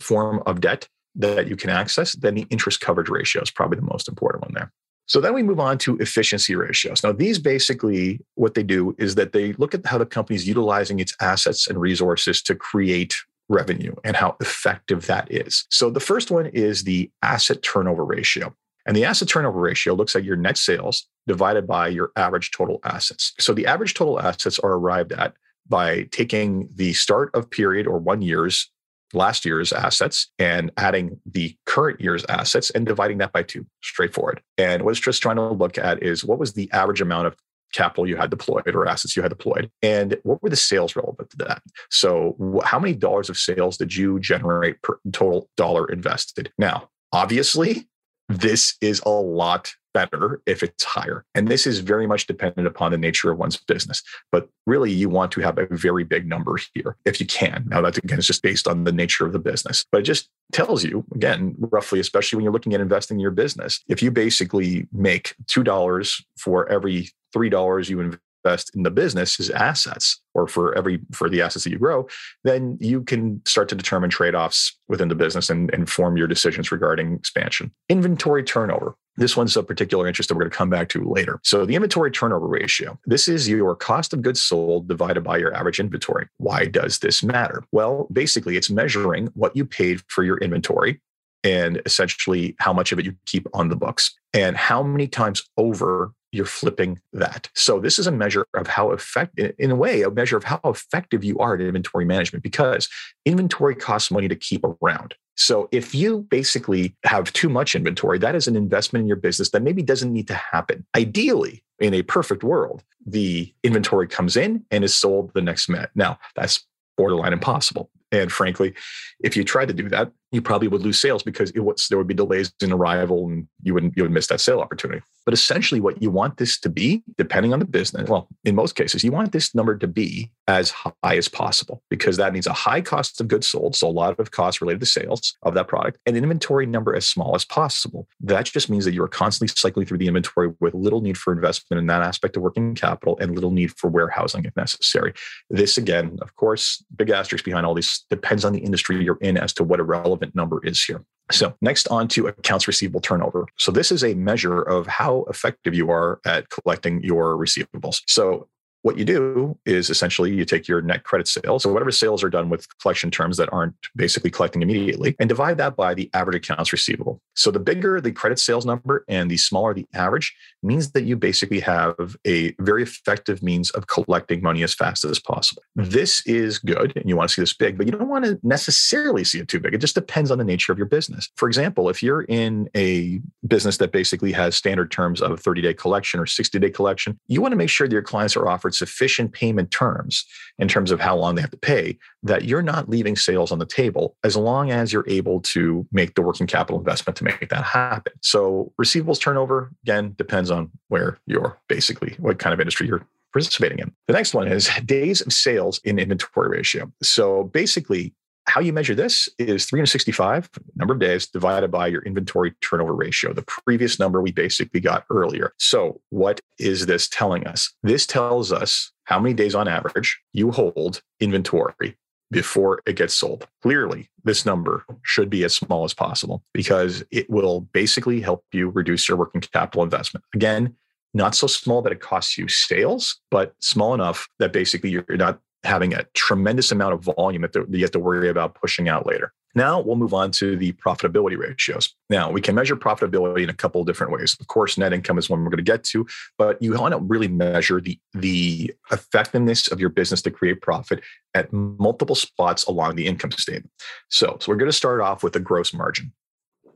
form 0.00 0.42
of 0.46 0.60
debt 0.60 0.88
that 1.14 1.48
you 1.48 1.56
can 1.56 1.70
access, 1.70 2.12
then 2.14 2.34
the 2.34 2.46
interest 2.50 2.80
coverage 2.80 3.08
ratio 3.08 3.42
is 3.42 3.50
probably 3.50 3.76
the 3.76 3.86
most 3.86 4.08
important 4.08 4.42
one 4.42 4.52
there. 4.54 4.72
So 5.06 5.20
then 5.20 5.34
we 5.34 5.42
move 5.42 5.60
on 5.60 5.78
to 5.78 5.98
efficiency 5.98 6.56
ratios. 6.56 7.02
Now, 7.04 7.12
these 7.12 7.38
basically 7.38 8.20
what 8.36 8.54
they 8.54 8.62
do 8.62 8.96
is 8.98 9.16
that 9.16 9.32
they 9.32 9.52
look 9.54 9.74
at 9.74 9.84
how 9.86 9.98
the 9.98 10.06
company 10.06 10.36
is 10.36 10.48
utilizing 10.48 10.98
its 10.98 11.14
assets 11.20 11.68
and 11.68 11.78
resources 11.78 12.42
to 12.42 12.54
create 12.54 13.14
revenue 13.48 13.94
and 14.02 14.16
how 14.16 14.36
effective 14.40 15.06
that 15.06 15.30
is. 15.30 15.66
So 15.70 15.90
the 15.90 16.00
first 16.00 16.30
one 16.30 16.46
is 16.46 16.84
the 16.84 17.10
asset 17.22 17.62
turnover 17.62 18.04
ratio. 18.04 18.54
And 18.86 18.96
the 18.96 19.04
asset 19.04 19.28
turnover 19.28 19.60
ratio 19.60 19.94
looks 19.94 20.14
at 20.14 20.24
your 20.24 20.36
net 20.36 20.58
sales 20.58 21.06
divided 21.26 21.66
by 21.66 21.88
your 21.88 22.10
average 22.16 22.50
total 22.50 22.80
assets. 22.84 23.32
So 23.38 23.54
the 23.54 23.66
average 23.66 23.94
total 23.94 24.20
assets 24.20 24.58
are 24.58 24.72
arrived 24.72 25.12
at 25.12 25.34
by 25.68 26.02
taking 26.10 26.68
the 26.74 26.92
start 26.92 27.30
of 27.34 27.50
period 27.50 27.86
or 27.86 27.98
one 27.98 28.22
year's 28.22 28.70
last 29.14 29.44
year's 29.44 29.72
assets 29.72 30.30
and 30.38 30.70
adding 30.76 31.20
the 31.24 31.56
current 31.66 32.00
year's 32.00 32.24
assets 32.28 32.70
and 32.70 32.84
dividing 32.84 33.18
that 33.18 33.32
by 33.32 33.42
two 33.42 33.64
straightforward 33.82 34.42
and 34.58 34.82
what 34.82 34.90
it's 34.90 35.00
just 35.00 35.22
trying 35.22 35.36
to 35.36 35.48
look 35.48 35.78
at 35.78 36.02
is 36.02 36.24
what 36.24 36.38
was 36.38 36.54
the 36.54 36.70
average 36.72 37.00
amount 37.00 37.26
of 37.26 37.36
capital 37.72 38.08
you 38.08 38.16
had 38.16 38.30
deployed 38.30 38.74
or 38.74 38.86
assets 38.86 39.16
you 39.16 39.22
had 39.22 39.30
deployed 39.30 39.70
and 39.82 40.16
what 40.22 40.42
were 40.42 40.50
the 40.50 40.56
sales 40.56 40.96
relevant 40.96 41.30
to 41.30 41.36
that? 41.36 41.62
So 41.90 42.60
how 42.64 42.78
many 42.78 42.94
dollars 42.94 43.28
of 43.28 43.36
sales 43.36 43.76
did 43.76 43.94
you 43.94 44.18
generate 44.20 44.82
per 44.82 44.98
total 45.12 45.48
dollar 45.56 45.86
invested? 45.86 46.52
Now 46.58 46.90
obviously 47.12 47.88
this 48.28 48.76
is 48.80 49.02
a 49.04 49.10
lot 49.10 49.72
better 49.94 50.42
if 50.44 50.62
it's 50.62 50.82
higher. 50.82 51.24
And 51.34 51.48
this 51.48 51.66
is 51.66 51.78
very 51.78 52.06
much 52.06 52.26
dependent 52.26 52.66
upon 52.66 52.90
the 52.90 52.98
nature 52.98 53.30
of 53.30 53.38
one's 53.38 53.56
business. 53.56 54.02
But 54.32 54.48
really, 54.66 54.90
you 54.92 55.08
want 55.08 55.30
to 55.32 55.40
have 55.40 55.56
a 55.56 55.66
very 55.70 56.04
big 56.04 56.26
number 56.26 56.56
here 56.74 56.96
if 57.04 57.20
you 57.20 57.26
can. 57.26 57.64
Now, 57.68 57.80
that 57.82 57.96
again 57.96 58.18
is 58.18 58.26
just 58.26 58.42
based 58.42 58.66
on 58.66 58.84
the 58.84 58.92
nature 58.92 59.24
of 59.24 59.32
the 59.32 59.38
business, 59.38 59.86
but 59.90 60.00
it 60.00 60.04
just 60.04 60.28
tells 60.52 60.84
you, 60.84 61.04
again, 61.14 61.54
roughly, 61.58 62.00
especially 62.00 62.36
when 62.36 62.44
you're 62.44 62.52
looking 62.52 62.74
at 62.74 62.80
investing 62.80 63.16
in 63.16 63.20
your 63.20 63.30
business, 63.30 63.82
if 63.88 64.02
you 64.02 64.10
basically 64.10 64.88
make 64.92 65.34
$2 65.46 66.22
for 66.38 66.68
every 66.68 67.08
$3 67.34 67.88
you 67.88 68.18
invest 68.44 68.70
in 68.74 68.82
the 68.82 68.90
business 68.90 69.40
as 69.40 69.50
assets 69.50 70.20
or 70.34 70.46
for 70.46 70.76
every 70.76 71.00
for 71.12 71.28
the 71.28 71.40
assets 71.40 71.64
that 71.64 71.70
you 71.70 71.78
grow 71.78 72.06
then 72.44 72.76
you 72.80 73.02
can 73.02 73.40
start 73.44 73.68
to 73.68 73.74
determine 73.74 74.10
trade-offs 74.10 74.78
within 74.88 75.08
the 75.08 75.14
business 75.14 75.50
and, 75.50 75.72
and 75.72 75.88
form 75.88 76.16
your 76.16 76.26
decisions 76.26 76.70
regarding 76.70 77.14
expansion 77.14 77.72
inventory 77.88 78.42
turnover 78.42 78.96
this 79.16 79.36
one's 79.36 79.56
of 79.56 79.68
particular 79.68 80.08
interest 80.08 80.28
that 80.28 80.34
we're 80.34 80.40
going 80.40 80.50
to 80.50 80.56
come 80.56 80.70
back 80.70 80.88
to 80.88 81.08
later. 81.08 81.38
So, 81.44 81.64
the 81.64 81.76
inventory 81.76 82.10
turnover 82.10 82.48
ratio 82.48 82.98
this 83.06 83.28
is 83.28 83.48
your 83.48 83.76
cost 83.76 84.12
of 84.12 84.22
goods 84.22 84.42
sold 84.42 84.88
divided 84.88 85.22
by 85.22 85.36
your 85.36 85.54
average 85.54 85.78
inventory. 85.78 86.26
Why 86.38 86.66
does 86.66 86.98
this 86.98 87.22
matter? 87.22 87.62
Well, 87.70 88.08
basically, 88.12 88.56
it's 88.56 88.70
measuring 88.70 89.28
what 89.34 89.54
you 89.54 89.66
paid 89.66 90.00
for 90.08 90.24
your 90.24 90.38
inventory 90.38 91.00
and 91.44 91.80
essentially 91.86 92.56
how 92.58 92.72
much 92.72 92.90
of 92.90 92.98
it 92.98 93.04
you 93.04 93.14
keep 93.26 93.46
on 93.54 93.68
the 93.68 93.76
books 93.76 94.14
and 94.32 94.56
how 94.56 94.82
many 94.82 95.06
times 95.06 95.48
over 95.56 96.12
you're 96.32 96.44
flipping 96.44 96.98
that. 97.12 97.48
So 97.54 97.78
this 97.78 97.98
is 97.98 98.08
a 98.08 98.12
measure 98.12 98.46
of 98.54 98.66
how 98.66 98.90
effective, 98.90 99.54
in 99.56 99.70
a 99.70 99.76
way, 99.76 100.02
a 100.02 100.10
measure 100.10 100.36
of 100.36 100.42
how 100.42 100.60
effective 100.64 101.22
you 101.22 101.38
are 101.38 101.54
at 101.54 101.60
inventory 101.60 102.04
management 102.04 102.42
because 102.42 102.88
inventory 103.24 103.76
costs 103.76 104.10
money 104.10 104.26
to 104.26 104.34
keep 104.34 104.64
around. 104.64 105.14
So 105.36 105.68
if 105.70 105.94
you 105.94 106.20
basically 106.30 106.96
have 107.04 107.32
too 107.32 107.48
much 107.48 107.74
inventory, 107.74 108.18
that 108.18 108.34
is 108.34 108.48
an 108.48 108.56
investment 108.56 109.02
in 109.02 109.08
your 109.08 109.16
business 109.16 109.50
that 109.50 109.62
maybe 109.62 109.82
doesn't 109.82 110.12
need 110.12 110.28
to 110.28 110.34
happen. 110.34 110.84
Ideally, 110.96 111.62
in 111.78 111.94
a 111.94 112.02
perfect 112.02 112.42
world, 112.42 112.82
the 113.06 113.52
inventory 113.62 114.08
comes 114.08 114.36
in 114.36 114.64
and 114.70 114.84
is 114.84 114.94
sold 114.94 115.32
the 115.34 115.42
next 115.42 115.68
minute. 115.68 115.90
Now, 115.94 116.18
that's 116.34 116.64
borderline 116.96 117.32
impossible. 117.32 117.90
And 118.12 118.30
frankly, 118.30 118.74
if 119.22 119.36
you 119.36 119.44
tried 119.44 119.68
to 119.68 119.74
do 119.74 119.88
that, 119.88 120.12
you 120.34 120.42
probably 120.42 120.68
would 120.68 120.82
lose 120.82 121.00
sales 121.00 121.22
because 121.22 121.52
was, 121.54 121.86
there 121.88 121.96
would 121.96 122.08
be 122.08 122.14
delays 122.14 122.52
in 122.60 122.72
arrival 122.72 123.28
and 123.28 123.46
you 123.62 123.72
would 123.72 123.92
you 123.96 124.02
would 124.02 124.10
miss 124.10 124.26
that 124.26 124.40
sale 124.40 124.60
opportunity. 124.60 125.00
But 125.24 125.32
essentially, 125.32 125.80
what 125.80 126.02
you 126.02 126.10
want 126.10 126.36
this 126.36 126.58
to 126.60 126.68
be, 126.68 127.02
depending 127.16 127.52
on 127.52 127.60
the 127.60 127.64
business, 127.64 128.10
well, 128.10 128.28
in 128.44 128.54
most 128.54 128.74
cases, 128.74 129.02
you 129.04 129.12
want 129.12 129.32
this 129.32 129.54
number 129.54 129.78
to 129.78 129.86
be 129.86 130.30
as 130.48 130.70
high 130.70 131.16
as 131.16 131.28
possible 131.28 131.82
because 131.88 132.18
that 132.18 132.32
means 132.32 132.46
a 132.46 132.52
high 132.52 132.82
cost 132.82 133.20
of 133.20 133.28
goods 133.28 133.46
sold, 133.46 133.74
so 133.74 133.88
a 133.88 133.90
lot 133.90 134.18
of 134.18 134.32
costs 134.32 134.60
related 134.60 134.80
to 134.80 134.86
sales 134.86 135.34
of 135.42 135.54
that 135.54 135.68
product, 135.68 135.98
and 136.04 136.16
an 136.16 136.24
inventory 136.24 136.66
number 136.66 136.94
as 136.94 137.08
small 137.08 137.34
as 137.34 137.44
possible. 137.44 138.06
That 138.20 138.44
just 138.44 138.68
means 138.68 138.84
that 138.84 138.92
you 138.92 139.02
are 139.02 139.08
constantly 139.08 139.54
cycling 139.56 139.86
through 139.86 139.98
the 139.98 140.08
inventory 140.08 140.52
with 140.60 140.74
little 140.74 141.00
need 141.00 141.16
for 141.16 141.32
investment 141.32 141.78
in 141.78 141.86
that 141.86 142.02
aspect 142.02 142.36
of 142.36 142.42
working 142.42 142.74
capital 142.74 143.16
and 143.20 143.34
little 143.34 143.52
need 143.52 143.72
for 143.78 143.88
warehousing 143.88 144.44
if 144.44 144.54
necessary. 144.56 145.14
This 145.48 145.78
again, 145.78 146.18
of 146.20 146.34
course, 146.36 146.84
big 146.94 147.10
asterisk 147.10 147.44
behind 147.44 147.64
all 147.64 147.74
these 147.74 148.03
depends 148.10 148.44
on 148.44 148.52
the 148.52 148.60
industry 148.60 149.02
you're 149.02 149.18
in 149.20 149.36
as 149.36 149.52
to 149.54 149.64
what 149.64 149.80
a 149.80 149.84
relevant 149.84 150.34
number 150.34 150.64
is 150.64 150.82
here. 150.82 151.04
So, 151.32 151.54
next 151.62 151.88
on 151.88 152.08
to 152.08 152.26
accounts 152.26 152.66
receivable 152.66 153.00
turnover. 153.00 153.46
So, 153.56 153.72
this 153.72 153.90
is 153.90 154.04
a 154.04 154.14
measure 154.14 154.60
of 154.60 154.86
how 154.86 155.24
effective 155.28 155.74
you 155.74 155.90
are 155.90 156.20
at 156.26 156.50
collecting 156.50 157.02
your 157.02 157.36
receivables. 157.36 158.02
So, 158.06 158.48
what 158.84 158.98
you 158.98 159.04
do 159.06 159.58
is 159.64 159.88
essentially 159.88 160.30
you 160.30 160.44
take 160.44 160.68
your 160.68 160.82
net 160.82 161.04
credit 161.04 161.26
sales, 161.26 161.62
so 161.62 161.72
whatever 161.72 161.90
sales 161.90 162.22
are 162.22 162.28
done 162.28 162.50
with 162.50 162.66
collection 162.78 163.10
terms 163.10 163.38
that 163.38 163.50
aren't 163.50 163.74
basically 163.96 164.30
collecting 164.30 164.60
immediately, 164.60 165.16
and 165.18 165.26
divide 165.26 165.56
that 165.56 165.74
by 165.74 165.94
the 165.94 166.10
average 166.12 166.36
accounts 166.36 166.70
receivable. 166.70 167.18
So 167.34 167.50
the 167.50 167.58
bigger 167.58 167.98
the 167.98 168.12
credit 168.12 168.38
sales 168.38 168.66
number 168.66 169.02
and 169.08 169.30
the 169.30 169.38
smaller 169.38 169.72
the 169.72 169.86
average 169.94 170.36
means 170.62 170.90
that 170.92 171.04
you 171.04 171.16
basically 171.16 171.60
have 171.60 172.14
a 172.26 172.54
very 172.58 172.82
effective 172.82 173.42
means 173.42 173.70
of 173.70 173.86
collecting 173.86 174.42
money 174.42 174.62
as 174.62 174.74
fast 174.74 175.02
as 175.06 175.18
possible. 175.18 175.62
This 175.74 176.20
is 176.26 176.58
good, 176.58 176.92
and 176.94 177.08
you 177.08 177.16
want 177.16 177.30
to 177.30 177.34
see 177.34 177.40
this 177.40 177.54
big, 177.54 177.78
but 177.78 177.86
you 177.86 177.92
don't 177.92 178.10
want 178.10 178.26
to 178.26 178.38
necessarily 178.42 179.24
see 179.24 179.38
it 179.38 179.48
too 179.48 179.60
big. 179.60 179.72
It 179.72 179.78
just 179.78 179.94
depends 179.94 180.30
on 180.30 180.36
the 180.36 180.44
nature 180.44 180.72
of 180.72 180.78
your 180.78 180.88
business. 180.88 181.30
For 181.36 181.48
example, 181.48 181.88
if 181.88 182.02
you're 182.02 182.24
in 182.24 182.68
a 182.76 183.22
business 183.46 183.78
that 183.78 183.92
basically 183.92 184.32
has 184.32 184.56
standard 184.56 184.90
terms 184.90 185.22
of 185.22 185.40
30 185.40 185.62
day 185.62 185.72
collection 185.72 186.20
or 186.20 186.26
60 186.26 186.58
day 186.58 186.68
collection, 186.68 187.18
you 187.28 187.40
want 187.40 187.52
to 187.52 187.56
make 187.56 187.70
sure 187.70 187.88
that 187.88 187.92
your 187.94 188.02
clients 188.02 188.36
are 188.36 188.46
offered 188.46 188.73
sufficient 188.74 189.32
payment 189.32 189.70
terms 189.70 190.24
in 190.58 190.68
terms 190.68 190.90
of 190.90 191.00
how 191.00 191.16
long 191.16 191.34
they 191.34 191.40
have 191.40 191.50
to 191.50 191.56
pay 191.56 191.98
that 192.22 192.44
you're 192.44 192.62
not 192.62 192.88
leaving 192.88 193.16
sales 193.16 193.52
on 193.52 193.58
the 193.58 193.66
table 193.66 194.16
as 194.24 194.36
long 194.36 194.70
as 194.70 194.92
you're 194.92 195.08
able 195.08 195.40
to 195.40 195.86
make 195.92 196.14
the 196.14 196.22
working 196.22 196.46
capital 196.46 196.78
investment 196.78 197.16
to 197.16 197.24
make 197.24 197.48
that 197.48 197.64
happen. 197.64 198.12
So 198.22 198.72
receivables 198.80 199.20
turnover 199.20 199.70
again 199.84 200.14
depends 200.18 200.50
on 200.50 200.70
where 200.88 201.18
you're 201.26 201.58
basically 201.68 202.14
what 202.18 202.38
kind 202.38 202.52
of 202.52 202.60
industry 202.60 202.86
you're 202.86 203.06
participating 203.32 203.80
in. 203.80 203.92
The 204.06 204.12
next 204.12 204.32
one 204.32 204.46
is 204.46 204.70
days 204.84 205.20
of 205.20 205.32
sales 205.32 205.80
in 205.84 205.98
inventory 205.98 206.48
ratio. 206.48 206.90
So 207.02 207.44
basically 207.44 208.14
how 208.46 208.60
you 208.60 208.72
measure 208.72 208.94
this 208.94 209.28
is 209.38 209.66
365 209.66 210.48
number 210.76 210.94
of 210.94 211.00
days 211.00 211.26
divided 211.26 211.70
by 211.70 211.86
your 211.86 212.02
inventory 212.02 212.54
turnover 212.60 212.94
ratio, 212.94 213.32
the 213.32 213.42
previous 213.42 213.98
number 213.98 214.20
we 214.20 214.32
basically 214.32 214.80
got 214.80 215.04
earlier. 215.10 215.52
So, 215.58 216.00
what 216.10 216.40
is 216.58 216.86
this 216.86 217.08
telling 217.08 217.46
us? 217.46 217.72
This 217.82 218.06
tells 218.06 218.52
us 218.52 218.92
how 219.04 219.18
many 219.18 219.34
days 219.34 219.54
on 219.54 219.68
average 219.68 220.20
you 220.32 220.50
hold 220.50 221.02
inventory 221.20 221.96
before 222.30 222.80
it 222.86 222.96
gets 222.96 223.14
sold. 223.14 223.46
Clearly, 223.62 224.08
this 224.24 224.44
number 224.44 224.84
should 225.02 225.30
be 225.30 225.44
as 225.44 225.54
small 225.54 225.84
as 225.84 225.94
possible 225.94 226.42
because 226.52 227.04
it 227.10 227.28
will 227.30 227.60
basically 227.72 228.20
help 228.20 228.44
you 228.52 228.70
reduce 228.70 229.08
your 229.08 229.16
working 229.16 229.40
capital 229.40 229.82
investment. 229.82 230.24
Again, 230.34 230.74
not 231.12 231.34
so 231.36 231.46
small 231.46 231.80
that 231.82 231.92
it 231.92 232.00
costs 232.00 232.36
you 232.36 232.48
sales, 232.48 233.20
but 233.30 233.54
small 233.60 233.94
enough 233.94 234.28
that 234.40 234.52
basically 234.52 234.90
you're 234.90 235.04
not 235.10 235.38
having 235.64 235.94
a 235.94 236.04
tremendous 236.14 236.70
amount 236.70 236.94
of 236.94 237.02
volume 237.16 237.42
that 237.42 237.54
you 237.70 237.80
have 237.80 237.90
to 237.92 237.98
worry 237.98 238.28
about 238.28 238.54
pushing 238.54 238.88
out 238.88 239.06
later. 239.06 239.32
Now 239.54 239.80
we'll 239.80 239.96
move 239.96 240.14
on 240.14 240.30
to 240.32 240.56
the 240.56 240.72
profitability 240.72 241.38
ratios. 241.38 241.94
Now 242.10 242.30
we 242.30 242.40
can 242.40 242.54
measure 242.54 242.76
profitability 242.76 243.44
in 243.44 243.50
a 243.50 243.54
couple 243.54 243.80
of 243.80 243.86
different 243.86 244.12
ways. 244.12 244.36
Of 244.40 244.48
course, 244.48 244.76
net 244.76 244.92
income 244.92 245.16
is 245.16 245.30
one 245.30 245.40
we're 245.44 245.50
going 245.50 245.58
to 245.58 245.62
get 245.62 245.84
to, 245.84 246.06
but 246.38 246.60
you 246.60 246.74
want 246.74 246.92
to 246.92 246.98
really 246.98 247.28
measure 247.28 247.80
the 247.80 247.98
the 248.12 248.74
effectiveness 248.90 249.70
of 249.70 249.80
your 249.80 249.90
business 249.90 250.22
to 250.22 250.30
create 250.30 250.60
profit 250.60 251.02
at 251.34 251.52
multiple 251.52 252.16
spots 252.16 252.64
along 252.64 252.96
the 252.96 253.06
income 253.06 253.30
statement. 253.32 253.70
So, 254.08 254.38
so 254.40 254.50
we're 254.50 254.56
going 254.56 254.70
to 254.70 254.76
start 254.76 255.00
off 255.00 255.22
with 255.22 255.32
the 255.32 255.40
gross 255.40 255.72
margin. 255.72 256.12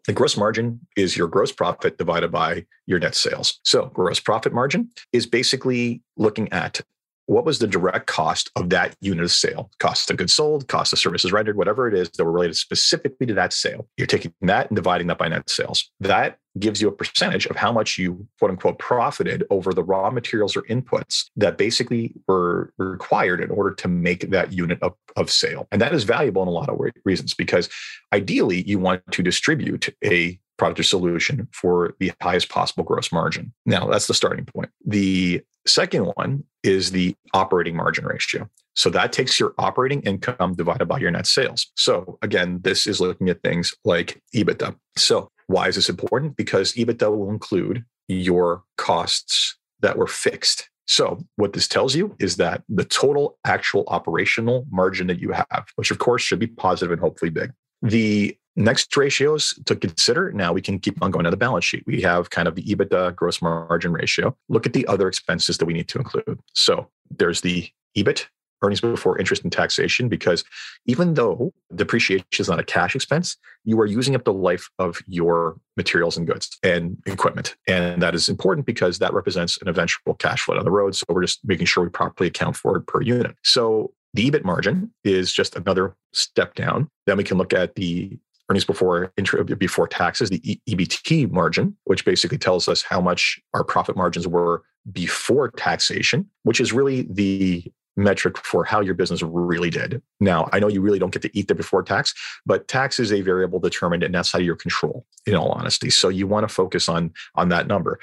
The 0.07 0.13
gross 0.13 0.37
margin 0.37 0.81
is 0.97 1.17
your 1.17 1.29
gross 1.29 1.53
profit 1.53 1.99
divided 1.99 2.33
by 2.33 2.65
your 2.87 2.99
net 2.99 3.15
sales. 3.15 3.61
So, 3.65 3.87
gross 3.87 4.21
profit 4.21 4.55
margin 4.55 4.91
is 5.13 5.27
basically 5.27 6.01
looking 6.17 6.51
at 6.53 6.81
what 7.29 7.45
was 7.45 7.59
the 7.59 7.67
direct 7.67 8.07
cost 8.07 8.51
of 8.57 8.71
that 8.71 8.97
unit 9.03 9.23
of 9.23 9.31
sale? 9.31 9.71
Cost 9.79 10.11
of 10.11 10.17
goods 10.17 10.33
sold, 10.33 10.67
cost 10.69 10.95
of 10.95 10.99
services 10.99 11.31
rendered, 11.31 11.59
whatever 11.59 11.87
it 11.87 11.93
is 11.93 12.09
that 12.11 12.25
were 12.25 12.33
related 12.33 12.57
specifically 12.57 13.27
to 13.27 13.35
that 13.35 13.53
sale. 13.53 13.87
You're 13.99 14.07
taking 14.07 14.33
that 14.41 14.71
and 14.71 14.77
dividing 14.77 15.09
that 15.09 15.19
by 15.19 15.29
net 15.29 15.51
sales. 15.51 15.91
That 16.01 16.39
gives 16.59 16.81
you 16.81 16.89
a 16.89 16.93
percentage 16.93 17.45
of 17.45 17.57
how 17.57 17.71
much 17.71 17.99
you 17.99 18.27
quote 18.39 18.51
unquote 18.51 18.79
profited 18.79 19.45
over 19.51 19.75
the 19.75 19.85
raw 19.85 20.11
materials 20.11 20.57
or 20.57 20.63
inputs 20.63 21.27
that 21.37 21.59
basically 21.59 22.15
were 22.27 22.73
required 22.79 23.43
in 23.43 23.51
order 23.51 23.75
to 23.75 23.89
make 23.89 24.31
that 24.31 24.55
unit 24.55 24.79
of, 24.83 24.95
of 25.17 25.31
sale. 25.31 25.69
And 25.71 25.83
that 25.83 25.93
is 25.93 26.05
valuable 26.05 26.41
in 26.41 26.49
a 26.49 26.53
lot 26.53 26.71
of 26.71 26.81
reasons 27.05 27.35
because 27.35 27.69
ideally 28.11 28.63
you 28.67 28.79
want 28.79 29.03
to 29.13 29.23
distribute 29.23 29.95
a 30.03 30.41
product 30.59 30.81
or 30.81 30.83
solution 30.83 31.49
for 31.53 31.95
the 32.01 32.13
highest 32.21 32.49
possible 32.49 32.85
gross 32.85 33.11
margin. 33.13 33.53
Now, 33.65 33.87
that's 33.87 34.07
the 34.07 34.15
starting 34.15 34.45
point. 34.45 34.71
The 34.85 35.43
second 35.67 36.13
one 36.17 36.45
is 36.63 36.91
the 36.91 37.15
operating 37.33 37.77
margin 37.77 38.05
ratio. 38.05 38.49
So 38.75 38.91
that 38.91 39.13
takes 39.13 39.41
your 39.41 39.55
operating 39.59 40.03
income 40.03 40.55
divided 40.55 40.87
by 40.87 40.99
your 40.99 41.11
net 41.11 41.27
sales. 41.27 41.67
So 41.77 42.19
again, 42.23 42.61
this 42.63 42.87
is 42.87 43.01
looking 43.01 43.29
at 43.29 43.43
things 43.43 43.75
like 43.85 44.23
EBITDA. 44.35 44.77
So 44.97 45.31
why 45.47 45.69
is 45.69 45.77
this 45.77 45.89
important? 45.89 46.37
Because 46.37 46.75
EBITDA 46.75 47.17
will 47.17 47.31
include 47.31 47.85
your 48.07 48.63
costs 48.77 49.57
that 49.81 49.99
were 49.99 50.07
fixed. 50.07 50.71
So 50.87 51.19
what 51.37 51.53
this 51.53 51.69
tells 51.69 51.95
you 51.95 52.17
is 52.19 52.37
that 52.37 52.63
the 52.69 52.85
total 52.85 53.39
actual 53.45 53.85
operational 53.89 54.65
margin 54.71 55.07
that 55.09 55.21
you 55.21 55.33
have, 55.33 55.67
which 55.77 55.91
of 55.91 55.99
course 55.99 56.23
should 56.23 56.39
be 56.39 56.47
positive 56.47 56.93
and 56.93 57.01
hopefully 57.01 57.31
big. 57.31 57.53
The 57.83 58.37
Next 58.59 58.95
ratios 58.97 59.57
to 59.67 59.77
consider. 59.77 60.33
Now 60.33 60.53
we 60.53 60.61
can 60.61 60.81
keep 60.81 61.01
on 61.01 61.13
going 61.13 61.25
to 61.25 61.31
the 61.31 61.37
balance 61.37 61.65
sheet. 61.65 61.85
We 61.87 62.03
have 62.03 62.31
kind 62.31 62.49
of 62.49 62.57
the 62.57 62.65
EBITDA 62.65 63.15
gross 63.15 63.41
margin 63.41 63.93
ratio. 63.93 64.37
Look 64.49 64.67
at 64.67 64.73
the 64.73 64.85
other 64.89 65.07
expenses 65.07 65.59
that 65.59 65.67
we 65.67 65.75
need 65.75 65.87
to 65.89 65.99
include. 65.99 66.41
So 66.55 66.89
there's 67.09 67.41
the 67.41 67.71
EBIT, 67.97 68.27
earnings 68.61 68.81
before 68.81 69.17
interest 69.17 69.45
and 69.45 69.53
taxation, 69.53 70.09
because 70.09 70.43
even 70.87 71.15
though 71.15 71.53
depreciation 71.73 72.27
is 72.37 72.49
not 72.49 72.59
a 72.59 72.65
cash 72.65 72.97
expense, 72.97 73.37
you 73.65 73.79
are 73.81 73.87
using 73.87 74.17
up 74.17 74.25
the 74.25 74.33
life 74.33 74.69
of 74.81 75.01
your 75.07 75.61
materials 75.77 76.17
and 76.17 76.27
goods 76.27 76.59
and 76.65 77.01
equipment. 77.07 77.55
And 77.69 78.03
that 78.03 78.17
is 78.17 78.29
important 78.29 78.67
because 78.67 78.99
that 78.99 79.15
represents 79.15 79.57
an 79.63 79.69
eventual 79.69 80.15
cash 80.15 80.43
flow 80.43 80.59
on 80.59 80.65
the 80.65 80.73
road. 80.73 80.97
So 80.97 81.05
we're 81.09 81.23
just 81.23 81.39
making 81.45 81.67
sure 81.67 81.85
we 81.85 81.91
properly 81.91 82.27
account 82.27 82.57
for 82.57 82.77
it 82.77 82.89
per 82.89 83.03
unit. 83.03 83.37
So 83.45 83.93
the 84.15 84.29
EBIT 84.29 84.43
margin 84.43 84.93
is 85.05 85.33
just 85.33 85.55
another 85.55 85.95
step 86.13 86.57
down. 86.57 86.91
Then 87.07 87.19
we 87.19 87.25
can 87.25 87.39
look 87.39 87.53
at 87.53 87.77
the 87.77 88.19
earnings 88.49 88.65
before 88.65 89.13
before 89.59 89.89
taxes, 89.89 90.31
the 90.31 90.61
EBT 90.69 91.31
margin, 91.31 91.77
which 91.85 92.05
basically 92.05 92.39
tells 92.39 92.69
us 92.69 92.83
how 92.83 93.01
much 93.01 93.39
our 93.55 93.65
profit 93.65 93.97
margins 93.97 94.27
were 94.27 94.63
before 94.91 95.51
taxation, 95.51 96.29
which 96.45 96.61
is 96.61 96.73
really 96.73 97.07
the 97.11 97.65
metric 97.97 98.39
for 98.39 98.65
how 98.65 98.81
your 98.81 98.95
business 98.95 99.23
really 99.23 99.71
did. 99.71 100.01
Now, 100.21 100.49
I 100.53 100.61
know 100.61 100.69
you 100.69 100.81
really 100.81 101.01
don't 101.01 101.13
get 101.13 101.23
to 101.23 101.39
eat 101.39 101.49
the 101.49 101.55
before 101.55 101.83
tax, 101.83 102.15
but 102.47 102.69
tax 102.69 103.01
is 103.01 103.13
a 103.13 103.21
variable 103.21 103.59
determined 103.59 104.05
and 104.05 104.15
that's 104.15 104.35
out 104.35 104.41
of 104.41 104.47
your 104.47 104.57
control, 104.57 105.05
in 105.27 105.35
all 105.35 105.51
honesty. 105.51 105.91
So 105.91 106.09
you 106.09 106.27
want 106.27 106.49
to 106.49 106.55
focus 106.55 106.89
on 106.89 107.13
on 107.35 107.49
that 107.49 107.67
number. 107.67 107.99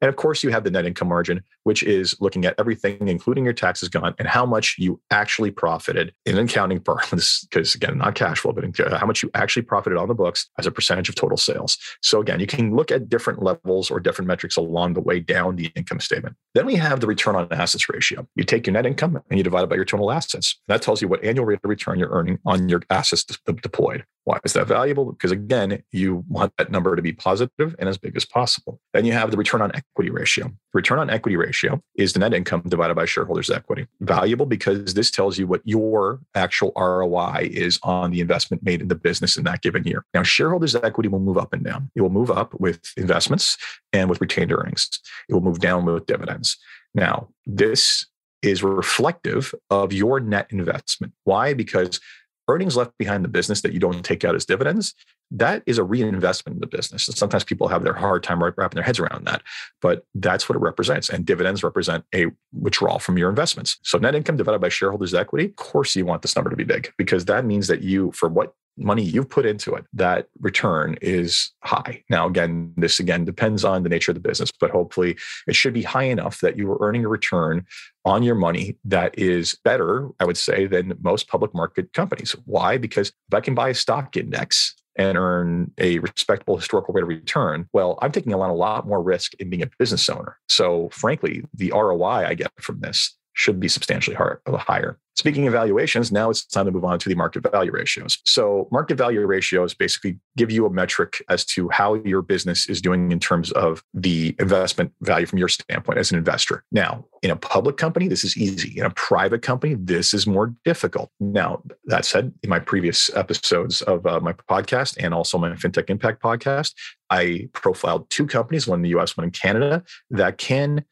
And 0.00 0.08
of 0.08 0.16
course, 0.16 0.42
you 0.42 0.50
have 0.50 0.64
the 0.64 0.70
net 0.70 0.86
income 0.86 1.08
margin, 1.08 1.42
which 1.64 1.82
is 1.82 2.16
looking 2.20 2.44
at 2.44 2.54
everything, 2.58 3.08
including 3.08 3.44
your 3.44 3.52
taxes 3.52 3.88
gone, 3.88 4.14
and 4.18 4.28
how 4.28 4.46
much 4.46 4.76
you 4.78 5.00
actually 5.10 5.50
profited 5.50 6.14
in 6.24 6.38
accounting 6.38 6.80
parlance, 6.80 7.44
because 7.50 7.74
again, 7.74 7.98
not 7.98 8.14
cash 8.14 8.40
flow, 8.40 8.52
but 8.52 8.80
uh, 8.80 8.98
how 8.98 9.06
much 9.06 9.22
you 9.22 9.30
actually 9.34 9.62
profited 9.62 9.98
on 9.98 10.08
the 10.08 10.14
books 10.14 10.48
as 10.58 10.66
a 10.66 10.70
percentage 10.70 11.08
of 11.08 11.14
total 11.14 11.36
sales. 11.36 11.76
So 12.02 12.20
again, 12.20 12.40
you 12.40 12.46
can 12.46 12.74
look 12.74 12.90
at 12.90 13.08
different 13.08 13.42
levels 13.42 13.90
or 13.90 14.00
different 14.00 14.28
metrics 14.28 14.56
along 14.56 14.94
the 14.94 15.00
way 15.00 15.20
down 15.20 15.56
the 15.56 15.72
income 15.74 16.00
statement. 16.00 16.36
Then 16.54 16.66
we 16.66 16.76
have 16.76 17.00
the 17.00 17.06
return 17.06 17.34
on 17.34 17.48
assets 17.50 17.88
ratio. 17.88 18.26
You 18.36 18.44
take 18.44 18.66
your 18.66 18.72
net 18.74 18.86
income 18.86 19.20
and 19.28 19.38
you 19.38 19.44
divide 19.44 19.64
it 19.64 19.70
by 19.70 19.76
your 19.76 19.84
total 19.84 20.12
assets. 20.12 20.60
That 20.68 20.82
tells 20.82 21.02
you 21.02 21.08
what 21.08 21.24
annual 21.24 21.44
rate 21.46 21.60
of 21.62 21.68
return 21.68 21.98
you're 21.98 22.10
earning 22.10 22.38
on 22.44 22.68
your 22.68 22.82
assets 22.90 23.24
deployed. 23.24 24.04
Why 24.24 24.38
is 24.42 24.54
that 24.54 24.66
valuable? 24.66 25.12
Because 25.12 25.32
again, 25.32 25.82
you 25.92 26.24
want 26.28 26.54
that 26.56 26.70
number 26.70 26.96
to 26.96 27.02
be 27.02 27.12
positive 27.12 27.76
and 27.78 27.88
as 27.88 27.98
big 27.98 28.16
as 28.16 28.24
possible. 28.24 28.80
Then 28.94 29.04
you 29.04 29.12
have 29.12 29.30
the 29.30 29.36
return 29.36 29.60
on 29.60 29.70
equity 29.74 30.10
ratio. 30.10 30.50
return 30.72 30.98
on 30.98 31.10
equity 31.10 31.36
ratio 31.36 31.53
is 31.96 32.12
the 32.12 32.18
net 32.18 32.34
income 32.34 32.62
divided 32.66 32.94
by 32.94 33.04
shareholders' 33.04 33.50
equity. 33.50 33.86
Valuable 34.00 34.46
because 34.46 34.94
this 34.94 35.10
tells 35.10 35.38
you 35.38 35.46
what 35.46 35.62
your 35.64 36.20
actual 36.34 36.72
ROI 36.76 37.48
is 37.50 37.78
on 37.82 38.10
the 38.10 38.20
investment 38.20 38.62
made 38.62 38.80
in 38.80 38.88
the 38.88 38.94
business 38.94 39.36
in 39.36 39.44
that 39.44 39.62
given 39.62 39.84
year. 39.84 40.04
Now, 40.14 40.22
shareholders' 40.22 40.74
equity 40.74 41.08
will 41.08 41.20
move 41.20 41.38
up 41.38 41.52
and 41.52 41.64
down. 41.64 41.90
It 41.94 42.00
will 42.00 42.10
move 42.10 42.30
up 42.30 42.58
with 42.60 42.92
investments 42.96 43.56
and 43.92 44.08
with 44.10 44.20
retained 44.20 44.52
earnings. 44.52 44.88
It 45.28 45.34
will 45.34 45.40
move 45.40 45.60
down 45.60 45.84
with 45.84 46.06
dividends. 46.06 46.56
Now, 46.94 47.28
this 47.46 48.06
is 48.42 48.62
reflective 48.62 49.54
of 49.70 49.92
your 49.92 50.20
net 50.20 50.46
investment. 50.50 51.14
Why? 51.24 51.54
Because 51.54 51.98
earnings 52.48 52.76
left 52.76 52.96
behind 52.98 53.24
the 53.24 53.28
business 53.28 53.60
that 53.62 53.72
you 53.72 53.80
don't 53.80 54.04
take 54.04 54.24
out 54.24 54.34
as 54.34 54.44
dividends, 54.44 54.94
that 55.30 55.62
is 55.66 55.78
a 55.78 55.84
reinvestment 55.84 56.56
in 56.56 56.60
the 56.60 56.66
business. 56.66 57.08
And 57.08 57.16
sometimes 57.16 57.44
people 57.44 57.68
have 57.68 57.82
their 57.82 57.94
hard 57.94 58.22
time 58.22 58.42
wrapping 58.42 58.76
their 58.76 58.84
heads 58.84 58.98
around 58.98 59.26
that, 59.26 59.42
but 59.80 60.04
that's 60.14 60.48
what 60.48 60.56
it 60.56 60.60
represents. 60.60 61.08
And 61.08 61.24
dividends 61.24 61.62
represent 61.62 62.04
a 62.14 62.26
withdrawal 62.52 62.98
from 62.98 63.18
your 63.18 63.30
investments. 63.30 63.78
So 63.82 63.98
net 63.98 64.14
income 64.14 64.36
divided 64.36 64.60
by 64.60 64.68
shareholders' 64.68 65.14
equity, 65.14 65.46
of 65.46 65.56
course, 65.56 65.96
you 65.96 66.04
want 66.04 66.22
this 66.22 66.36
number 66.36 66.50
to 66.50 66.56
be 66.56 66.64
big 66.64 66.92
because 66.98 67.24
that 67.26 67.44
means 67.44 67.66
that 67.68 67.82
you, 67.82 68.12
for 68.12 68.28
what 68.28 68.54
money 68.76 69.02
you've 69.02 69.28
put 69.28 69.46
into 69.46 69.74
it, 69.74 69.84
that 69.92 70.28
return 70.40 70.96
is 71.00 71.52
high. 71.62 72.02
Now, 72.10 72.26
again, 72.26 72.72
this 72.76 73.00
again 73.00 73.24
depends 73.24 73.64
on 73.64 73.82
the 73.82 73.88
nature 73.88 74.10
of 74.10 74.14
the 74.14 74.28
business, 74.28 74.50
but 74.58 74.70
hopefully 74.70 75.16
it 75.46 75.54
should 75.54 75.74
be 75.74 75.82
high 75.82 76.04
enough 76.04 76.40
that 76.40 76.56
you 76.56 76.70
are 76.70 76.78
earning 76.80 77.04
a 77.04 77.08
return 77.08 77.64
on 78.04 78.22
your 78.22 78.34
money 78.34 78.76
that 78.84 79.18
is 79.18 79.56
better, 79.64 80.08
I 80.20 80.24
would 80.24 80.36
say, 80.36 80.66
than 80.66 80.98
most 81.02 81.28
public 81.28 81.54
market 81.54 81.92
companies. 81.92 82.34
Why? 82.44 82.78
Because 82.78 83.08
if 83.08 83.34
I 83.34 83.40
can 83.40 83.54
buy 83.54 83.70
a 83.70 83.74
stock 83.74 84.16
index 84.16 84.74
and 84.96 85.18
earn 85.18 85.72
a 85.78 85.98
respectable 86.00 86.56
historical 86.56 86.94
rate 86.94 87.02
of 87.02 87.08
return, 87.08 87.68
well, 87.72 87.98
I'm 88.02 88.12
taking 88.12 88.34
on 88.34 88.50
a 88.50 88.54
lot 88.54 88.86
more 88.86 89.02
risk 89.02 89.34
in 89.34 89.50
being 89.50 89.62
a 89.62 89.70
business 89.78 90.08
owner. 90.08 90.38
So, 90.48 90.88
frankly, 90.90 91.44
the 91.54 91.72
ROI 91.72 92.26
I 92.26 92.34
get 92.34 92.52
from 92.60 92.80
this 92.80 93.16
should 93.32 93.58
be 93.58 93.68
substantially 93.68 94.16
higher. 94.16 94.98
Speaking 95.16 95.46
of 95.46 95.52
valuations, 95.52 96.10
now 96.10 96.28
it's 96.28 96.44
time 96.44 96.66
to 96.66 96.72
move 96.72 96.84
on 96.84 96.98
to 96.98 97.08
the 97.08 97.14
market 97.14 97.48
value 97.50 97.70
ratios. 97.70 98.18
So, 98.24 98.68
market 98.72 98.96
value 98.96 99.24
ratios 99.24 99.72
basically 99.72 100.18
give 100.36 100.50
you 100.50 100.66
a 100.66 100.70
metric 100.70 101.22
as 101.28 101.44
to 101.46 101.68
how 101.68 101.94
your 101.94 102.20
business 102.20 102.68
is 102.68 102.82
doing 102.82 103.12
in 103.12 103.20
terms 103.20 103.52
of 103.52 103.84
the 103.94 104.34
investment 104.40 104.92
value 105.02 105.26
from 105.26 105.38
your 105.38 105.48
standpoint 105.48 105.98
as 105.98 106.10
an 106.10 106.18
investor. 106.18 106.64
Now, 106.72 107.04
in 107.22 107.30
a 107.30 107.36
public 107.36 107.76
company, 107.76 108.08
this 108.08 108.24
is 108.24 108.36
easy. 108.36 108.78
In 108.78 108.84
a 108.84 108.90
private 108.90 109.42
company, 109.42 109.74
this 109.74 110.12
is 110.12 110.26
more 110.26 110.52
difficult. 110.64 111.10
Now, 111.20 111.62
that 111.84 112.04
said, 112.04 112.32
in 112.42 112.50
my 112.50 112.58
previous 112.58 113.14
episodes 113.14 113.82
of 113.82 114.04
uh, 114.06 114.18
my 114.20 114.32
podcast 114.32 114.96
and 114.98 115.14
also 115.14 115.38
my 115.38 115.50
FinTech 115.50 115.90
Impact 115.90 116.20
podcast, 116.22 116.72
I 117.10 117.48
profiled 117.52 118.10
two 118.10 118.26
companies, 118.26 118.66
one 118.66 118.80
in 118.80 118.82
the 118.82 118.98
US, 118.98 119.16
one 119.16 119.24
in 119.24 119.30
Canada, 119.30 119.84
that 120.10 120.38
can 120.38 120.84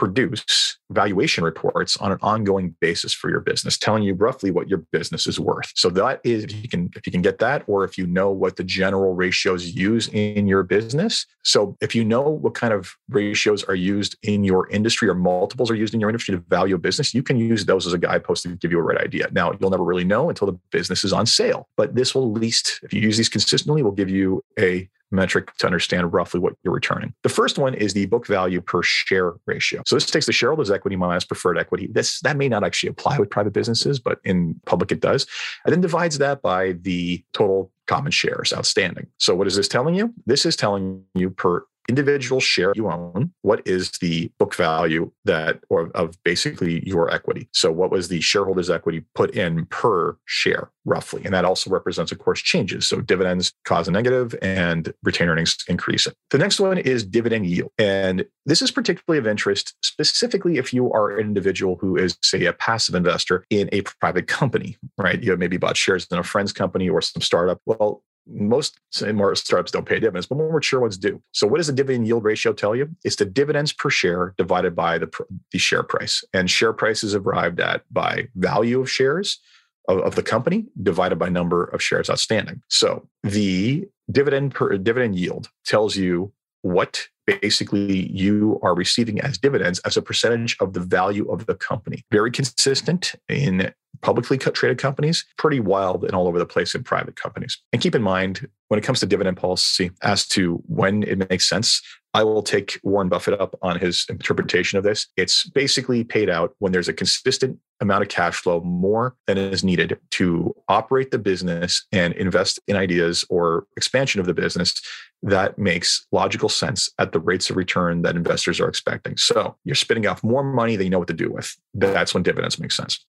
produce 0.00 0.78
valuation 0.88 1.44
reports 1.44 1.98
on 1.98 2.10
an 2.10 2.16
ongoing 2.22 2.74
basis 2.80 3.12
for 3.12 3.28
your 3.28 3.40
business 3.40 3.76
telling 3.76 4.02
you 4.02 4.14
roughly 4.14 4.50
what 4.50 4.66
your 4.66 4.78
business 4.92 5.26
is 5.26 5.38
worth. 5.38 5.70
So 5.74 5.90
that 5.90 6.22
is 6.24 6.44
if 6.44 6.54
you 6.54 6.70
can 6.70 6.90
if 6.96 7.06
you 7.06 7.12
can 7.12 7.20
get 7.20 7.38
that 7.40 7.64
or 7.66 7.84
if 7.84 7.98
you 7.98 8.06
know 8.06 8.30
what 8.30 8.56
the 8.56 8.64
general 8.64 9.12
ratios 9.12 9.76
use 9.76 10.08
in 10.08 10.48
your 10.48 10.62
business. 10.62 11.26
So 11.42 11.76
if 11.82 11.94
you 11.94 12.02
know 12.02 12.22
what 12.22 12.54
kind 12.54 12.72
of 12.72 12.96
ratios 13.10 13.62
are 13.64 13.74
used 13.74 14.16
in 14.22 14.42
your 14.42 14.70
industry 14.70 15.06
or 15.06 15.14
multiples 15.14 15.70
are 15.70 15.74
used 15.74 15.92
in 15.92 16.00
your 16.00 16.08
industry 16.08 16.34
to 16.34 16.42
value 16.48 16.76
a 16.76 16.78
business 16.78 17.12
you 17.12 17.22
can 17.22 17.36
use 17.36 17.66
those 17.66 17.86
as 17.86 17.92
a 17.92 17.98
guidepost 17.98 18.44
to 18.44 18.56
give 18.56 18.72
you 18.72 18.78
a 18.78 18.82
right 18.82 19.02
idea. 19.02 19.28
Now 19.32 19.52
you'll 19.60 19.68
never 19.68 19.84
really 19.84 20.04
know 20.04 20.30
until 20.30 20.46
the 20.46 20.58
business 20.70 21.04
is 21.04 21.12
on 21.12 21.26
sale 21.26 21.68
but 21.76 21.94
this 21.94 22.14
will 22.14 22.34
at 22.34 22.40
least 22.40 22.80
if 22.82 22.94
you 22.94 23.02
use 23.02 23.18
these 23.18 23.28
consistently 23.28 23.82
will 23.82 23.98
give 24.00 24.08
you 24.08 24.42
a 24.58 24.88
metric 25.10 25.54
to 25.58 25.66
understand 25.66 26.12
roughly 26.12 26.40
what 26.40 26.54
you're 26.62 26.74
returning. 26.74 27.14
The 27.22 27.28
first 27.28 27.58
one 27.58 27.74
is 27.74 27.92
the 27.92 28.06
book 28.06 28.26
value 28.26 28.60
per 28.60 28.82
share 28.82 29.34
ratio. 29.46 29.82
So 29.86 29.96
this 29.96 30.06
takes 30.06 30.26
the 30.26 30.32
shareholders' 30.32 30.70
equity 30.70 30.96
minus 30.96 31.24
preferred 31.24 31.58
equity. 31.58 31.88
This 31.90 32.20
that 32.20 32.36
may 32.36 32.48
not 32.48 32.64
actually 32.64 32.90
apply 32.90 33.18
with 33.18 33.30
private 33.30 33.52
businesses, 33.52 33.98
but 33.98 34.18
in 34.24 34.60
public 34.66 34.92
it 34.92 35.00
does. 35.00 35.26
And 35.64 35.72
then 35.72 35.80
divides 35.80 36.18
that 36.18 36.42
by 36.42 36.72
the 36.72 37.24
total 37.32 37.72
common 37.86 38.12
shares 38.12 38.52
outstanding. 38.52 39.08
So 39.18 39.34
what 39.34 39.48
is 39.48 39.56
this 39.56 39.66
telling 39.66 39.94
you? 39.96 40.14
This 40.26 40.46
is 40.46 40.54
telling 40.54 41.02
you 41.14 41.30
per 41.30 41.64
individual 41.90 42.40
share 42.40 42.72
you 42.74 42.88
own, 42.88 43.32
what 43.42 43.60
is 43.66 43.90
the 44.00 44.30
book 44.38 44.54
value 44.54 45.10
that 45.24 45.60
or 45.68 45.90
of 45.94 46.16
basically 46.24 46.86
your 46.88 47.12
equity? 47.12 47.48
So 47.52 47.70
what 47.70 47.90
was 47.90 48.08
the 48.08 48.20
shareholders' 48.20 48.70
equity 48.70 49.04
put 49.14 49.34
in 49.34 49.66
per 49.66 50.16
share 50.24 50.70
roughly? 50.84 51.22
And 51.24 51.34
that 51.34 51.44
also 51.44 51.68
represents, 51.68 52.12
of 52.12 52.18
course, 52.18 52.40
changes. 52.40 52.86
So 52.86 53.00
dividends 53.00 53.52
cause 53.64 53.88
a 53.88 53.90
negative 53.90 54.34
and 54.40 54.92
retained 55.02 55.30
earnings 55.30 55.56
increase 55.68 56.06
it. 56.06 56.14
The 56.30 56.38
next 56.38 56.60
one 56.60 56.78
is 56.78 57.04
dividend 57.04 57.46
yield. 57.46 57.72
And 57.78 58.24
this 58.46 58.62
is 58.62 58.70
particularly 58.70 59.18
of 59.18 59.26
interest, 59.26 59.74
specifically 59.82 60.58
if 60.58 60.72
you 60.72 60.92
are 60.92 61.18
an 61.18 61.26
individual 61.26 61.76
who 61.80 61.96
is, 61.96 62.16
say, 62.22 62.46
a 62.46 62.52
passive 62.52 62.94
investor 62.94 63.44
in 63.50 63.68
a 63.72 63.82
private 63.82 64.28
company, 64.28 64.78
right? 64.96 65.22
You 65.22 65.32
have 65.32 65.40
maybe 65.40 65.56
bought 65.56 65.76
shares 65.76 66.06
in 66.10 66.18
a 66.18 66.22
friend's 66.22 66.52
company 66.52 66.88
or 66.88 67.02
some 67.02 67.20
startup. 67.20 67.60
Well, 67.66 68.02
most 68.26 68.78
startups 68.90 69.72
don't 69.72 69.86
pay 69.86 69.98
dividends, 69.98 70.26
but 70.26 70.38
more 70.38 70.52
mature 70.52 70.80
ones 70.80 70.98
do. 70.98 71.22
So, 71.32 71.46
what 71.46 71.58
does 71.58 71.66
the 71.66 71.72
dividend 71.72 72.06
yield 72.06 72.24
ratio 72.24 72.52
tell 72.52 72.76
you? 72.76 72.88
It's 73.04 73.16
the 73.16 73.24
dividends 73.24 73.72
per 73.72 73.90
share 73.90 74.34
divided 74.36 74.76
by 74.76 74.98
the, 74.98 75.10
the 75.52 75.58
share 75.58 75.82
price. 75.82 76.24
And 76.32 76.50
share 76.50 76.72
price 76.72 77.02
is 77.02 77.14
arrived 77.14 77.60
at 77.60 77.82
by 77.90 78.28
value 78.36 78.80
of 78.80 78.90
shares 78.90 79.40
of, 79.88 79.98
of 80.00 80.14
the 80.14 80.22
company 80.22 80.66
divided 80.82 81.16
by 81.16 81.28
number 81.28 81.64
of 81.64 81.82
shares 81.82 82.10
outstanding. 82.10 82.62
So, 82.68 83.08
the 83.22 83.88
dividend 84.10 84.54
per 84.54 84.76
dividend 84.78 85.16
yield 85.16 85.48
tells 85.64 85.96
you 85.96 86.32
what 86.62 87.08
basically 87.26 88.10
you 88.10 88.58
are 88.62 88.74
receiving 88.74 89.20
as 89.20 89.38
dividends 89.38 89.78
as 89.80 89.96
a 89.96 90.02
percentage 90.02 90.56
of 90.60 90.72
the 90.72 90.80
value 90.80 91.30
of 91.30 91.46
the 91.46 91.54
company. 91.54 92.04
Very 92.10 92.30
consistent 92.30 93.14
in 93.28 93.72
publicly 94.02 94.38
traded 94.38 94.78
companies, 94.78 95.24
pretty 95.36 95.60
wild 95.60 96.04
and 96.04 96.14
all 96.14 96.26
over 96.26 96.38
the 96.38 96.46
place 96.46 96.74
in 96.74 96.82
private 96.82 97.16
companies. 97.16 97.58
And 97.72 97.82
keep 97.82 97.94
in 97.94 98.02
mind, 98.02 98.48
when 98.68 98.78
it 98.78 98.84
comes 98.84 99.00
to 99.00 99.06
dividend 99.06 99.36
policy, 99.36 99.90
as 100.02 100.26
to 100.28 100.62
when 100.66 101.02
it 101.02 101.28
makes 101.30 101.48
sense, 101.48 101.82
I 102.12 102.24
will 102.24 102.42
take 102.42 102.80
Warren 102.82 103.08
Buffett 103.08 103.40
up 103.40 103.56
on 103.62 103.78
his 103.78 104.04
interpretation 104.08 104.78
of 104.78 104.84
this. 104.84 105.06
It's 105.16 105.48
basically 105.48 106.02
paid 106.02 106.28
out 106.28 106.54
when 106.58 106.72
there's 106.72 106.88
a 106.88 106.92
consistent 106.92 107.58
amount 107.80 108.02
of 108.02 108.08
cash 108.08 108.36
flow, 108.36 108.60
more 108.60 109.16
than 109.26 109.38
is 109.38 109.64
needed 109.64 109.98
to 110.10 110.54
operate 110.68 111.10
the 111.10 111.18
business 111.18 111.86
and 111.92 112.12
invest 112.14 112.60
in 112.66 112.76
ideas 112.76 113.24
or 113.30 113.66
expansion 113.76 114.20
of 114.20 114.26
the 114.26 114.34
business 114.34 114.80
that 115.22 115.58
makes 115.58 116.06
logical 116.12 116.48
sense 116.48 116.90
at 116.98 117.12
the 117.12 117.20
rates 117.20 117.48
of 117.50 117.56
return 117.56 118.02
that 118.02 118.16
investors 118.16 118.60
are 118.60 118.68
expecting. 118.68 119.16
So 119.16 119.56
you're 119.64 119.74
spitting 119.74 120.06
off 120.06 120.22
more 120.24 120.42
money 120.42 120.76
than 120.76 120.86
you 120.86 120.90
know 120.90 120.98
what 120.98 121.08
to 121.08 121.14
do 121.14 121.30
with. 121.30 121.56
That's 121.74 122.12
when 122.12 122.22
dividends 122.22 122.58
make 122.58 122.72
sense. 122.72 123.04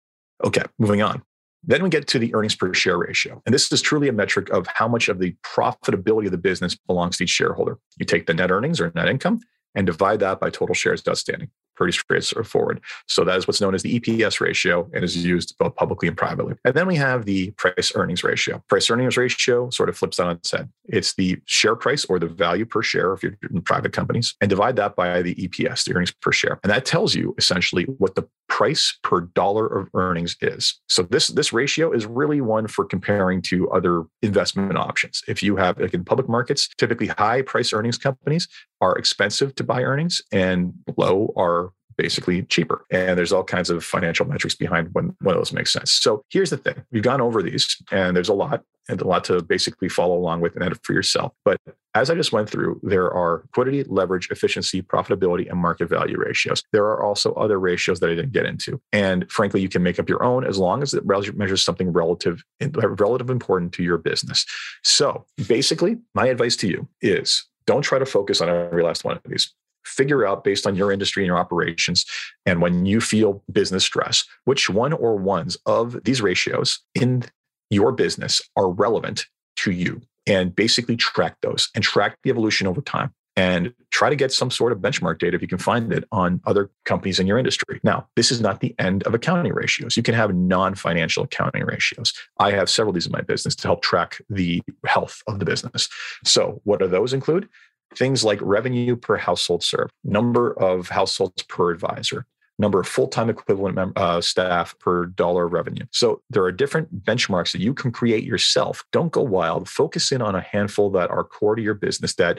Okay, 0.44 0.62
moving 0.78 1.02
on. 1.02 1.22
Then 1.62 1.82
we 1.82 1.90
get 1.90 2.06
to 2.08 2.18
the 2.18 2.34
earnings 2.34 2.54
per 2.54 2.72
share 2.72 2.96
ratio. 2.96 3.42
And 3.44 3.54
this 3.54 3.70
is 3.70 3.82
truly 3.82 4.08
a 4.08 4.12
metric 4.12 4.48
of 4.50 4.66
how 4.66 4.88
much 4.88 5.08
of 5.08 5.18
the 5.18 5.36
profitability 5.44 6.26
of 6.26 6.32
the 6.32 6.38
business 6.38 6.74
belongs 6.74 7.18
to 7.18 7.24
each 7.24 7.30
shareholder. 7.30 7.78
You 7.98 8.06
take 8.06 8.26
the 8.26 8.34
net 8.34 8.50
earnings 8.50 8.80
or 8.80 8.90
net 8.94 9.08
income 9.08 9.40
and 9.74 9.86
divide 9.86 10.20
that 10.20 10.40
by 10.40 10.50
total 10.50 10.74
shares 10.74 11.02
outstanding. 11.06 11.50
Pretty 11.80 11.92
straightforward. 11.92 12.78
So 13.06 13.24
that 13.24 13.38
is 13.38 13.46
what's 13.46 13.60
known 13.60 13.74
as 13.74 13.82
the 13.82 13.98
EPS 13.98 14.38
ratio 14.38 14.86
and 14.92 15.02
is 15.02 15.24
used 15.24 15.56
both 15.58 15.74
publicly 15.76 16.08
and 16.08 16.16
privately. 16.16 16.54
And 16.66 16.74
then 16.74 16.86
we 16.86 16.96
have 16.96 17.24
the 17.24 17.52
price 17.52 17.90
earnings 17.94 18.22
ratio. 18.22 18.62
Price 18.68 18.90
earnings 18.90 19.16
ratio 19.16 19.70
sort 19.70 19.88
of 19.88 19.96
flips 19.96 20.18
that 20.18 20.26
on 20.26 20.36
its 20.36 20.50
head. 20.50 20.68
It's 20.84 21.14
the 21.14 21.38
share 21.46 21.74
price 21.74 22.04
or 22.04 22.18
the 22.18 22.26
value 22.26 22.66
per 22.66 22.82
share 22.82 23.14
if 23.14 23.22
you're 23.22 23.32
in 23.50 23.62
private 23.62 23.94
companies, 23.94 24.34
and 24.42 24.50
divide 24.50 24.76
that 24.76 24.94
by 24.94 25.22
the 25.22 25.34
EPS, 25.36 25.84
the 25.84 25.94
earnings 25.94 26.10
per 26.10 26.32
share. 26.32 26.60
And 26.62 26.70
that 26.70 26.84
tells 26.84 27.14
you 27.14 27.34
essentially 27.38 27.84
what 27.84 28.14
the 28.14 28.28
price 28.48 28.98
per 29.02 29.22
dollar 29.22 29.66
of 29.66 29.88
earnings 29.94 30.36
is. 30.42 30.78
So 30.88 31.04
this 31.04 31.28
this 31.28 31.52
ratio 31.52 31.92
is 31.92 32.04
really 32.04 32.42
one 32.42 32.66
for 32.66 32.84
comparing 32.84 33.40
to 33.42 33.70
other 33.70 34.04
investment 34.20 34.76
options. 34.76 35.22
If 35.28 35.42
you 35.42 35.56
have 35.56 35.78
like 35.78 35.94
in 35.94 36.04
public 36.04 36.28
markets, 36.28 36.68
typically 36.76 37.06
high 37.06 37.40
price 37.42 37.72
earnings 37.72 37.96
companies 37.96 38.48
are 38.80 38.96
expensive 38.96 39.54
to 39.54 39.64
buy 39.64 39.82
earnings 39.82 40.20
and 40.32 40.74
low 40.96 41.32
are 41.36 41.69
basically 41.96 42.42
cheaper. 42.42 42.84
And 42.90 43.18
there's 43.18 43.32
all 43.32 43.44
kinds 43.44 43.70
of 43.70 43.84
financial 43.84 44.26
metrics 44.26 44.54
behind 44.54 44.88
when 44.92 45.16
one 45.20 45.34
of 45.34 45.40
those 45.40 45.52
makes 45.52 45.72
sense. 45.72 45.92
So 45.92 46.24
here's 46.30 46.50
the 46.50 46.56
thing. 46.56 46.82
We've 46.90 47.02
gone 47.02 47.20
over 47.20 47.42
these 47.42 47.76
and 47.90 48.16
there's 48.16 48.28
a 48.28 48.34
lot 48.34 48.62
and 48.88 49.00
a 49.00 49.06
lot 49.06 49.24
to 49.24 49.42
basically 49.42 49.88
follow 49.88 50.16
along 50.16 50.40
with 50.40 50.56
and 50.56 50.78
for 50.82 50.92
yourself. 50.92 51.32
But 51.44 51.58
as 51.94 52.10
I 52.10 52.14
just 52.14 52.32
went 52.32 52.48
through, 52.48 52.80
there 52.82 53.10
are 53.12 53.42
liquidity, 53.42 53.84
leverage, 53.84 54.28
efficiency, 54.30 54.82
profitability, 54.82 55.48
and 55.50 55.58
market 55.58 55.88
value 55.88 56.18
ratios. 56.18 56.62
There 56.72 56.84
are 56.84 57.02
also 57.02 57.32
other 57.34 57.58
ratios 57.58 58.00
that 58.00 58.10
I 58.10 58.14
didn't 58.14 58.32
get 58.32 58.46
into. 58.46 58.80
And 58.92 59.30
frankly, 59.30 59.60
you 59.60 59.68
can 59.68 59.82
make 59.82 59.98
up 59.98 60.08
your 60.08 60.22
own 60.22 60.44
as 60.44 60.58
long 60.58 60.82
as 60.82 60.94
it 60.94 61.04
measures 61.06 61.62
something 61.62 61.92
relative, 61.92 62.42
relative 62.60 63.30
important 63.30 63.72
to 63.74 63.82
your 63.82 63.98
business. 63.98 64.46
So 64.82 65.24
basically, 65.46 65.98
my 66.14 66.26
advice 66.26 66.56
to 66.56 66.68
you 66.68 66.88
is 67.00 67.46
don't 67.66 67.82
try 67.82 67.98
to 67.98 68.06
focus 68.06 68.40
on 68.40 68.48
every 68.48 68.82
last 68.82 69.04
one 69.04 69.16
of 69.16 69.22
these 69.26 69.52
figure 69.84 70.26
out 70.26 70.44
based 70.44 70.66
on 70.66 70.76
your 70.76 70.92
industry 70.92 71.22
and 71.22 71.26
your 71.26 71.38
operations 71.38 72.04
and 72.46 72.60
when 72.60 72.86
you 72.86 73.00
feel 73.00 73.42
business 73.50 73.84
stress 73.84 74.24
which 74.44 74.68
one 74.70 74.92
or 74.92 75.16
ones 75.16 75.56
of 75.66 76.02
these 76.04 76.20
ratios 76.20 76.80
in 76.94 77.24
your 77.70 77.92
business 77.92 78.42
are 78.56 78.70
relevant 78.70 79.26
to 79.56 79.70
you 79.70 80.00
and 80.26 80.54
basically 80.54 80.96
track 80.96 81.36
those 81.42 81.68
and 81.74 81.82
track 81.84 82.16
the 82.22 82.30
evolution 82.30 82.66
over 82.66 82.80
time 82.80 83.12
and 83.36 83.72
try 83.90 84.10
to 84.10 84.16
get 84.16 84.32
some 84.32 84.50
sort 84.50 84.72
of 84.72 84.78
benchmark 84.78 85.18
data 85.18 85.34
if 85.34 85.42
you 85.42 85.48
can 85.48 85.58
find 85.58 85.92
it 85.92 86.04
on 86.12 86.40
other 86.44 86.70
companies 86.84 87.18
in 87.20 87.26
your 87.26 87.38
industry. 87.38 87.80
Now, 87.82 88.08
this 88.16 88.30
is 88.30 88.40
not 88.40 88.60
the 88.60 88.74
end 88.78 89.02
of 89.04 89.14
accounting 89.14 89.54
ratios. 89.54 89.96
You 89.96 90.02
can 90.02 90.14
have 90.14 90.34
non 90.34 90.74
financial 90.74 91.24
accounting 91.24 91.64
ratios. 91.64 92.12
I 92.38 92.50
have 92.50 92.68
several 92.68 92.90
of 92.90 92.94
these 92.94 93.06
in 93.06 93.12
my 93.12 93.20
business 93.20 93.54
to 93.56 93.68
help 93.68 93.82
track 93.82 94.20
the 94.28 94.62
health 94.84 95.22
of 95.26 95.38
the 95.38 95.44
business. 95.44 95.88
So, 96.24 96.60
what 96.64 96.80
do 96.80 96.88
those 96.88 97.12
include? 97.12 97.48
Things 97.94 98.24
like 98.24 98.38
revenue 98.42 98.96
per 98.96 99.16
household 99.16 99.62
served, 99.62 99.92
number 100.04 100.52
of 100.52 100.88
households 100.88 101.42
per 101.44 101.70
advisor, 101.70 102.26
number 102.58 102.78
of 102.78 102.86
full-time 102.86 103.30
equivalent 103.30 103.92
uh, 103.96 104.20
staff 104.20 104.78
per 104.78 105.06
dollar 105.06 105.46
of 105.46 105.52
revenue. 105.52 105.84
So 105.90 106.22
there 106.30 106.44
are 106.44 106.52
different 106.52 107.04
benchmarks 107.04 107.52
that 107.52 107.60
you 107.60 107.74
can 107.74 107.90
create 107.90 108.22
yourself. 108.22 108.84
Don't 108.92 109.10
go 109.10 109.22
wild. 109.22 109.68
Focus 109.68 110.12
in 110.12 110.22
on 110.22 110.34
a 110.34 110.40
handful 110.40 110.90
that 110.90 111.10
are 111.10 111.24
core 111.24 111.56
to 111.56 111.62
your 111.62 111.74
business. 111.74 112.14
That, 112.14 112.38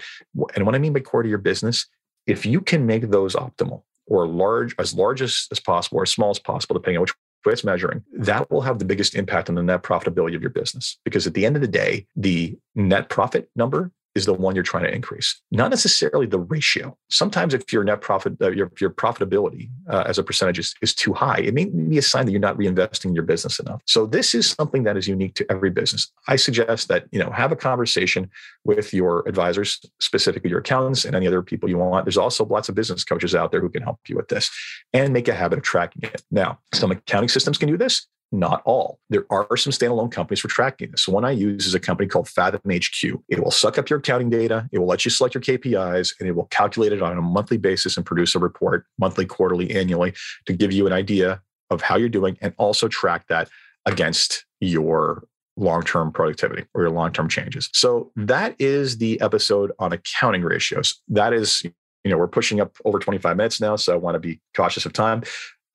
and 0.56 0.66
what 0.66 0.76
I 0.76 0.80
mean 0.80 0.94
by 0.94 1.00
core 1.00 1.24
to 1.24 1.30
your 1.30 1.38
business, 1.40 1.88
if 2.28 2.46
you 2.46 2.62
can 2.62 2.86
make 2.86 3.10
those 3.10 3.36
optimal 3.36 3.84
or 4.06 4.28
large, 4.28 4.76
as 4.78 4.94
large 4.94 5.22
as, 5.22 5.48
as 5.52 5.60
possible 5.60 6.00
or 6.00 6.04
as 6.04 6.12
small 6.12 6.30
as 6.30 6.40
possible, 6.40 6.76
depending 6.76 6.98
on 6.98 7.02
which 7.02 7.14
way 7.46 7.54
it's 7.54 7.64
measuring, 7.64 8.04
that 8.14 8.50
will 8.52 8.62
have 8.62 8.78
the 8.78 8.86
biggest 8.86 9.16
impact 9.16 9.50
on 9.50 9.56
the 9.56 9.64
net 9.64 9.82
profitability 9.82 10.36
of 10.36 10.42
your 10.42 10.52
business. 10.52 11.00
Because 11.04 11.26
at 11.26 11.34
the 11.34 11.46
end 11.46 11.56
of 11.56 11.62
the 11.62 11.68
day, 11.68 12.06
the 12.16 12.58
net 12.76 13.10
profit 13.10 13.50
number 13.56 13.92
is 14.16 14.26
the 14.26 14.34
one 14.34 14.56
you're 14.56 14.64
trying 14.64 14.84
to 14.84 14.94
increase, 14.94 15.42
not 15.52 15.70
necessarily 15.70 16.26
the 16.26 16.40
ratio. 16.40 16.98
Sometimes, 17.10 17.54
if 17.54 17.72
your 17.72 17.84
net 17.84 18.02
profit, 18.02 18.34
uh, 18.42 18.52
your, 18.52 18.72
your 18.80 18.90
profitability 18.90 19.70
uh, 19.90 20.04
as 20.06 20.18
a 20.18 20.24
percentage 20.24 20.60
is, 20.60 20.76
is 20.82 20.94
too 20.94 21.14
high, 21.14 21.38
it 21.38 21.54
may 21.54 21.66
be 21.66 21.98
a 21.98 22.02
sign 22.02 22.26
that 22.26 22.32
you're 22.32 22.42
not 22.42 22.58
reinvesting 22.58 23.06
in 23.06 23.16
your 23.16 23.24
business 23.24 23.60
enough. 23.60 23.82
So, 23.86 24.06
this 24.06 24.36
is 24.36 24.50
something 24.50 24.84
that 24.84 24.98
is 24.98 25.08
unique 25.08 25.36
to 25.36 25.52
every 25.52 25.70
business. 25.70 26.12
I 26.28 26.36
suggest 26.36 26.88
that 26.90 27.06
you 27.12 27.20
know 27.20 27.32
have 27.32 27.52
a 27.52 27.56
conversation 27.56 28.30
with 28.66 28.94
your 28.94 29.28
advisors, 29.28 29.80
specifically 30.00 30.50
your 30.50 30.60
accountants 30.60 31.06
and 31.06 31.16
any 31.16 31.28
other 31.28 31.42
people 31.42 31.70
you 31.70 31.78
want. 31.78 32.06
There's 32.06 32.18
also 32.18 32.46
lots 32.46 32.70
of 32.70 32.76
business 32.76 33.04
coaches 33.04 33.34
out 33.34 33.52
there 33.52 33.62
who 33.62 33.70
can 33.70 33.84
help 33.84 34.00
you 34.08 34.16
with 34.16 34.28
this, 34.28 34.50
and 34.94 35.14
make 35.14 35.28
a 35.28 35.34
habit 35.34 35.60
of 35.60 35.64
tracking 35.64 36.04
it. 36.04 36.22
Now, 36.32 36.60
some 36.74 36.92
accounting 36.92 37.30
systems 37.30 37.58
can 37.58 37.70
do 37.70 37.78
this 37.78 38.08
not 38.32 38.62
all. 38.66 39.00
There 39.10 39.26
are 39.30 39.58
some 39.58 39.74
standalone 39.74 40.12
companies 40.12 40.40
for 40.40 40.48
tracking 40.48 40.92
this. 40.92 41.04
So 41.04 41.12
one 41.12 41.26
I 41.26 41.32
use 41.32 41.66
is 41.66 41.74
a 41.74 41.80
company 41.80 42.08
called 42.08 42.30
Fathom 42.30 42.62
HQ. 42.66 43.04
It 43.28 43.44
will 43.44 43.52
suck 43.52 43.78
up 43.78 43.90
your 43.90 44.00
accounting 44.00 44.30
data, 44.30 44.70
it 44.72 44.80
will 44.80 44.88
let 44.88 45.04
you 45.04 45.12
select 45.12 45.36
your 45.36 45.42
KPIs, 45.42 46.14
and 46.20 46.30
it 46.30 46.34
will 46.34 46.46
calculate 46.46 46.94
it 46.94 47.02
on 47.02 47.18
a 47.18 47.22
monthly 47.22 47.58
basis 47.58 47.98
and 47.98 48.06
produce 48.06 48.36
a 48.36 48.40
report 48.40 48.86
monthly, 48.98 49.26
quarterly, 49.26 49.72
annually 49.72 50.14
to 50.46 50.54
give 50.54 50.72
you 50.72 50.88
an 50.88 50.94
idea 50.94 51.42
of 51.70 51.82
how 51.82 51.98
you're 51.98 52.10
doing 52.10 52.38
and 52.42 52.54
also 52.58 52.88
track 52.88 53.28
that 53.28 53.50
against 53.86 54.46
your 54.60 55.24
long-term 55.58 56.12
productivity 56.12 56.66
or 56.74 56.84
your 56.84 56.92
long-term 56.92 57.28
changes. 57.28 57.70
So 57.74 58.12
that 58.16 58.56
is 58.60 58.98
the 58.98 59.20
episode 59.22 59.72
on 59.80 59.92
accounting 59.92 60.44
ratios. 60.44 61.02
That 61.10 61.34
is 61.34 61.64
you 62.04 62.10
know, 62.10 62.18
we're 62.18 62.28
pushing 62.28 62.60
up 62.60 62.76
over 62.86 63.00
25 63.00 63.38
minutes 63.38 63.62
now, 63.62 63.76
so 63.76 63.94
I 63.94 63.96
want 63.96 64.16
to 64.16 64.20
be 64.20 64.42
cautious 64.56 64.86
of 64.86 64.94
time. 64.94 65.24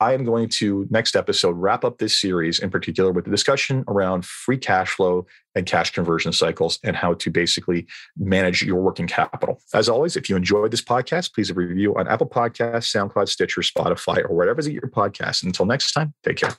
I 0.00 0.12
am 0.12 0.24
going 0.24 0.48
to 0.50 0.86
next 0.90 1.16
episode 1.16 1.52
wrap 1.52 1.84
up 1.84 1.98
this 1.98 2.20
series 2.20 2.58
in 2.58 2.70
particular 2.70 3.12
with 3.12 3.24
the 3.24 3.30
discussion 3.30 3.84
around 3.88 4.24
free 4.24 4.58
cash 4.58 4.90
flow 4.90 5.26
and 5.54 5.64
cash 5.64 5.92
conversion 5.92 6.32
cycles 6.32 6.78
and 6.84 6.94
how 6.94 7.14
to 7.14 7.30
basically 7.30 7.86
manage 8.16 8.62
your 8.62 8.80
working 8.80 9.06
capital. 9.06 9.60
As 9.72 9.88
always, 9.88 10.16
if 10.16 10.28
you 10.28 10.36
enjoyed 10.36 10.70
this 10.70 10.82
podcast, 10.82 11.34
please 11.34 11.50
review 11.52 11.96
on 11.96 12.08
Apple 12.08 12.28
Podcasts, 12.28 12.94
SoundCloud, 12.94 13.28
Stitcher, 13.28 13.62
Spotify, 13.62 14.22
or 14.24 14.34
wherever 14.34 14.60
you 14.60 14.72
get 14.72 14.82
your 14.82 14.90
podcast. 14.90 15.42
Until 15.42 15.64
next 15.64 15.92
time, 15.92 16.12
take 16.22 16.36
care. 16.36 16.54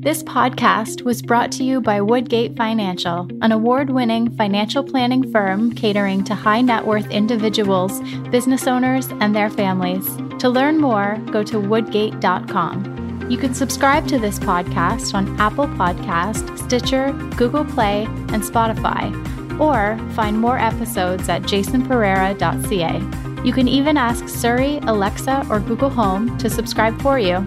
This 0.00 0.22
podcast 0.22 1.02
was 1.02 1.22
brought 1.22 1.50
to 1.52 1.64
you 1.64 1.80
by 1.80 2.00
Woodgate 2.00 2.56
Financial, 2.56 3.28
an 3.42 3.50
award 3.50 3.90
winning 3.90 4.30
financial 4.36 4.84
planning 4.84 5.32
firm 5.32 5.72
catering 5.72 6.22
to 6.22 6.36
high 6.36 6.60
net 6.60 6.86
worth 6.86 7.10
individuals, 7.10 8.00
business 8.30 8.68
owners, 8.68 9.08
and 9.20 9.34
their 9.34 9.50
families. 9.50 10.06
To 10.38 10.48
learn 10.48 10.78
more, 10.78 11.18
go 11.32 11.42
to 11.42 11.58
woodgate.com. 11.58 13.26
You 13.28 13.38
can 13.38 13.54
subscribe 13.54 14.06
to 14.06 14.20
this 14.20 14.38
podcast 14.38 15.14
on 15.14 15.38
Apple 15.40 15.66
Podcast, 15.66 16.56
Stitcher, 16.58 17.10
Google 17.36 17.64
Play, 17.64 18.04
and 18.04 18.44
Spotify, 18.44 19.10
or 19.58 19.98
find 20.14 20.38
more 20.38 20.58
episodes 20.58 21.28
at 21.28 21.42
jasonpereira.ca. 21.42 23.42
You 23.44 23.52
can 23.52 23.66
even 23.66 23.96
ask 23.96 24.28
Siri, 24.28 24.78
Alexa, 24.78 25.44
or 25.50 25.58
Google 25.58 25.90
Home 25.90 26.38
to 26.38 26.48
subscribe 26.48 27.02
for 27.02 27.18
you. 27.18 27.44